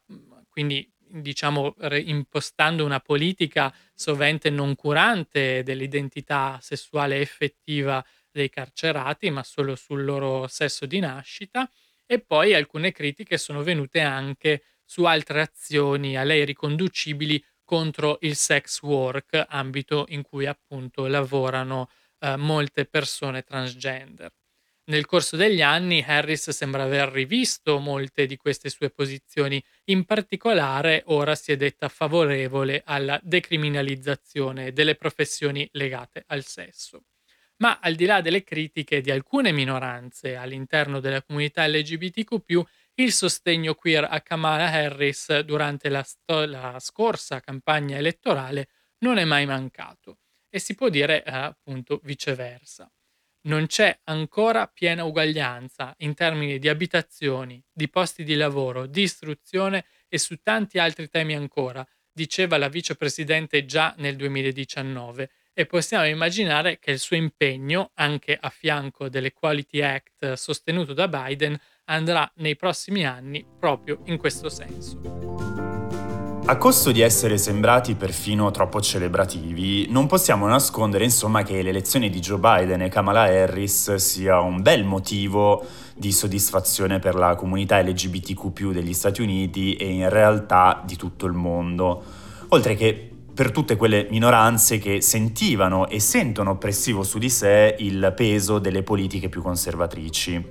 quindi 0.50 0.92
diciamo 1.10 1.76
impostando 2.04 2.86
una 2.86 3.00
politica 3.00 3.74
sovente 3.93 4.50
non 4.50 4.76
curante 4.76 5.63
dell'identità 5.63 6.60
sessuale 6.62 7.20
effettiva 7.20 8.04
dei 8.32 8.50
carcerati, 8.50 9.30
ma 9.30 9.43
solo 9.43 9.76
sul 9.76 10.04
loro 10.04 10.48
sesso 10.48 10.86
di 10.86 11.00
nascita, 11.00 11.70
e 12.06 12.20
poi 12.20 12.54
alcune 12.54 12.91
critiche 12.91 13.38
sono 13.38 13.63
venute 13.63 14.00
anche 14.02 14.63
su 14.86 15.04
altre 15.04 15.41
azioni 15.41 16.15
a 16.17 16.24
lei 16.24 16.46
riconducibili 16.46 17.43
contro 17.63 18.17
il 18.22 18.36
sex 18.36 18.82
work, 18.82 19.46
ambito 19.50 20.06
in 20.10 20.22
cui 20.22 20.46
appunto 20.46 21.06
lavorano 21.08 21.89
eh, 22.20 22.38
molte 22.38 22.86
persone 22.86 23.43
transgender. 23.43 24.32
Nel 24.89 25.06
corso 25.06 25.36
degli 25.36 25.62
anni 25.62 26.02
Harris 26.06 26.50
sembra 26.52 26.84
aver 26.84 27.10
rivisto 27.10 27.78
molte 27.80 28.26
di 28.26 28.38
queste 28.38 28.69
sue 28.69 28.89
posizioni, 28.89 29.62
in 29.86 30.06
particolare 30.06 31.04
ora 31.08 31.36
si 31.36 31.52
è 31.52 31.58
detta 31.58 31.89
favorevole 31.89 32.84
alla 32.86 33.19
decriminalizzazione 33.21 34.71
delle 34.71 34.95
professioni 34.95 35.67
legate 35.73 36.23
al 36.28 36.45
sesso. 36.45 37.04
Ma 37.58 37.80
al 37.82 37.95
di 37.95 38.06
là 38.06 38.21
delle 38.21 38.43
critiche 38.43 39.02
di 39.02 39.12
alcune 39.12 39.52
minoranze 39.52 40.36
all'interno 40.36 41.00
della 41.02 41.21
comunità 41.21 41.67
LGBTQ, 41.67 42.62
il 42.95 43.12
sostegno 43.12 43.73
queer 43.76 44.06
a 44.10 44.21
Kamala 44.21 44.71
Harris 44.71 45.39
durante 45.39 45.89
la, 45.89 46.04
sto- 46.04 46.45
la 46.45 46.78
scorsa 46.80 47.41
campagna 47.41 47.97
elettorale 47.97 48.69
non 49.00 49.17
è 49.17 49.26
mai 49.26 49.45
mancato 49.45 50.19
e 50.50 50.60
si 50.60 50.76
può 50.76 50.88
dire 50.89 51.23
eh, 51.23 51.32
appunto 51.32 52.00
viceversa. 52.04 52.89
Non 53.41 53.67
c'è 53.67 53.97
ancora 54.06 54.67
piena 54.67 55.04
uguaglianza 55.04 55.93
in 56.00 56.13
termini 56.13 56.60
di 56.60 56.67
abitazioni, 56.67 57.63
di 57.71 57.89
posti 57.89 58.23
di 58.23 58.36
lavoro, 58.36 58.86
di 58.86 59.04
istruzione 59.04 59.86
e 60.10 60.17
su 60.17 60.41
tanti 60.41 60.80
altri 60.80 61.08
temi 61.08 61.36
ancora, 61.36 61.86
diceva 62.12 62.58
la 62.58 62.67
vicepresidente 62.67 63.65
già 63.65 63.93
nel 63.97 64.15
2019 64.15 65.30
e 65.54 65.65
possiamo 65.65 66.06
immaginare 66.06 66.78
che 66.80 66.91
il 66.91 67.00
suo 67.00 67.15
impegno, 67.15 67.91
anche 67.95 68.38
a 68.39 68.50
fianco 68.50 69.10
dell'Equality 69.10 69.82
Act 69.82 70.34
sostenuto 70.34 70.93
da 70.93 71.08
Biden, 71.08 71.58
andrà 71.86 72.30
nei 72.36 72.56
prossimi 72.56 73.06
anni 73.06 73.45
proprio 73.60 74.02
in 74.06 74.17
questo 74.17 74.50
senso. 74.50 75.66
A 76.50 76.56
costo 76.56 76.94
di 76.94 77.02
essere 77.02 77.38
sembrati 77.38 77.96
perfino 77.96 78.52
troppo 78.52 78.80
celebrativi, 78.80 79.88
non 79.90 80.08
possiamo 80.08 80.48
nascondere 80.48 81.04
insomma 81.04 81.44
che 81.44 81.62
l'elezione 81.62 82.10
di 82.10 82.20
Joe 82.20 82.38
Biden 82.38 82.84
e 82.84 82.88
Kamala 82.88 83.24
Harris 83.24 83.96
sia 83.96 84.40
un 84.40 84.62
bel 84.62 84.86
motivo 84.86 85.66
di 85.94 86.10
soddisfazione 86.14 87.00
per 87.00 87.16
la 87.16 87.36
comunità 87.36 87.82
LGBTQ 87.82 88.72
degli 88.72 88.94
Stati 88.94 89.22
Uniti 89.22 89.76
e 89.76 89.90
in 89.90 90.08
realtà 90.08 90.82
di 90.86 90.96
tutto 90.96 91.26
il 91.26 91.34
mondo, 91.34 92.02
oltre 92.48 92.76
che 92.76 93.12
per 93.34 93.52
tutte 93.52 93.76
quelle 93.76 94.08
minoranze 94.10 94.78
che 94.78 95.02
sentivano 95.02 95.90
e 95.90 96.00
sentono 96.00 96.52
oppressivo 96.52 97.04
su 97.04 97.18
di 97.18 97.30
sé 97.30 97.76
il 97.80 98.14
peso 98.16 98.60
delle 98.60 98.84
politiche 98.84 99.28
più 99.28 99.42
conservatrici. 99.42 100.46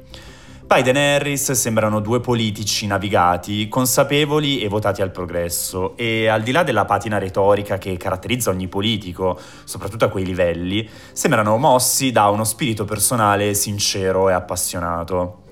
Biden 0.66 0.96
e 0.96 1.14
Harris 1.14 1.52
sembrano 1.52 2.00
due 2.00 2.18
politici 2.18 2.88
navigati, 2.88 3.68
consapevoli 3.68 4.58
e 4.58 4.66
votati 4.66 5.00
al 5.00 5.12
progresso 5.12 5.96
e 5.96 6.26
al 6.26 6.42
di 6.42 6.50
là 6.50 6.64
della 6.64 6.84
patina 6.84 7.18
retorica 7.18 7.78
che 7.78 7.96
caratterizza 7.96 8.50
ogni 8.50 8.66
politico, 8.66 9.38
soprattutto 9.62 10.06
a 10.06 10.08
quei 10.08 10.24
livelli, 10.24 10.86
sembrano 11.12 11.56
mossi 11.56 12.10
da 12.10 12.30
uno 12.30 12.42
spirito 12.42 12.84
personale 12.84 13.54
sincero 13.54 14.28
e 14.28 14.32
appassionato. 14.32 15.42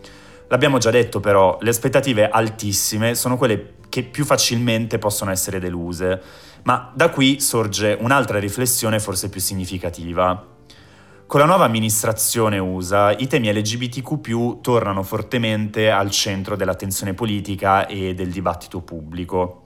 L'abbiamo 0.49 0.79
già 0.79 0.91
detto 0.91 1.21
però, 1.21 1.59
le 1.61 1.71
aspettative 1.71 2.29
altissime 2.29 3.15
sono 3.15 3.37
quelle 3.37 3.75
che 3.89 4.03
più 4.03 4.25
facilmente 4.25 4.99
possono 4.99 5.31
essere 5.31 5.61
deluse, 5.61 6.21
ma 6.65 6.91
da 6.93 7.11
qui 7.11 7.39
sorge 7.39 7.97
un'altra 8.01 8.41
riflessione 8.41 8.99
forse 8.99 9.29
più 9.29 9.41
significativa. 9.41 10.54
Con 11.27 11.41
la 11.41 11.47
nuova 11.47 11.65
amministrazione 11.65 12.59
USA 12.59 13.11
i 13.11 13.27
temi 13.27 13.51
LGBTQ 13.51 14.61
tornano 14.61 15.03
fortemente 15.03 15.91
al 15.91 16.11
centro 16.11 16.55
dell'attenzione 16.55 17.15
politica 17.15 17.87
e 17.87 18.15
del 18.15 18.31
dibattito 18.31 18.83
pubblico 18.83 19.65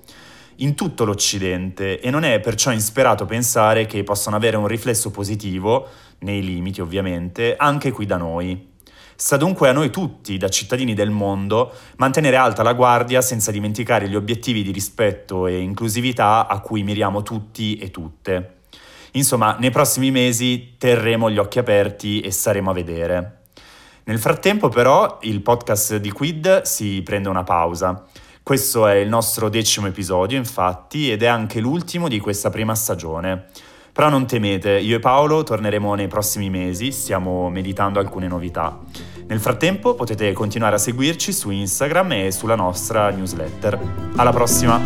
in 0.60 0.74
tutto 0.74 1.04
l'Occidente 1.04 2.00
e 2.00 2.10
non 2.10 2.22
è 2.22 2.40
perciò 2.40 2.70
insperato 2.70 3.26
pensare 3.26 3.86
che 3.86 4.04
possano 4.04 4.36
avere 4.36 4.56
un 4.56 4.66
riflesso 4.66 5.10
positivo, 5.10 5.88
nei 6.20 6.42
limiti 6.42 6.80
ovviamente, 6.80 7.56
anche 7.56 7.90
qui 7.90 8.06
da 8.06 8.16
noi. 8.16 8.74
Sta 9.16 9.36
dunque 9.36 9.68
a 9.68 9.72
noi 9.72 9.90
tutti, 9.90 10.36
da 10.36 10.48
cittadini 10.48 10.94
del 10.94 11.10
mondo, 11.10 11.72
mantenere 11.96 12.36
alta 12.36 12.62
la 12.62 12.72
guardia 12.72 13.20
senza 13.20 13.50
dimenticare 13.50 14.08
gli 14.08 14.14
obiettivi 14.14 14.62
di 14.62 14.70
rispetto 14.70 15.48
e 15.48 15.58
inclusività 15.58 16.46
a 16.46 16.60
cui 16.60 16.84
miriamo 16.84 17.22
tutti 17.22 17.76
e 17.76 17.90
tutte. 17.90 18.57
Insomma, 19.18 19.56
nei 19.58 19.70
prossimi 19.70 20.12
mesi 20.12 20.76
terremo 20.78 21.28
gli 21.28 21.38
occhi 21.38 21.58
aperti 21.58 22.20
e 22.20 22.30
staremo 22.30 22.70
a 22.70 22.74
vedere. 22.74 23.40
Nel 24.04 24.18
frattempo 24.20 24.68
però 24.68 25.18
il 25.22 25.42
podcast 25.42 25.96
di 25.96 26.10
Quid 26.12 26.62
si 26.62 27.02
prende 27.02 27.28
una 27.28 27.42
pausa. 27.42 28.04
Questo 28.42 28.86
è 28.86 28.94
il 28.94 29.08
nostro 29.08 29.48
decimo 29.48 29.88
episodio, 29.88 30.38
infatti, 30.38 31.10
ed 31.10 31.22
è 31.22 31.26
anche 31.26 31.60
l'ultimo 31.60 32.08
di 32.08 32.20
questa 32.20 32.48
prima 32.48 32.74
stagione. 32.74 33.46
Però 33.92 34.08
non 34.08 34.26
temete, 34.26 34.78
io 34.78 34.96
e 34.96 35.00
Paolo 35.00 35.42
torneremo 35.42 35.94
nei 35.94 36.06
prossimi 36.06 36.48
mesi, 36.48 36.92
stiamo 36.92 37.50
meditando 37.50 37.98
alcune 37.98 38.28
novità. 38.28 38.78
Nel 39.26 39.40
frattempo 39.40 39.94
potete 39.94 40.32
continuare 40.32 40.76
a 40.76 40.78
seguirci 40.78 41.32
su 41.32 41.50
Instagram 41.50 42.12
e 42.12 42.30
sulla 42.30 42.54
nostra 42.54 43.10
newsletter. 43.10 43.78
Alla 44.14 44.30
prossima! 44.30 44.80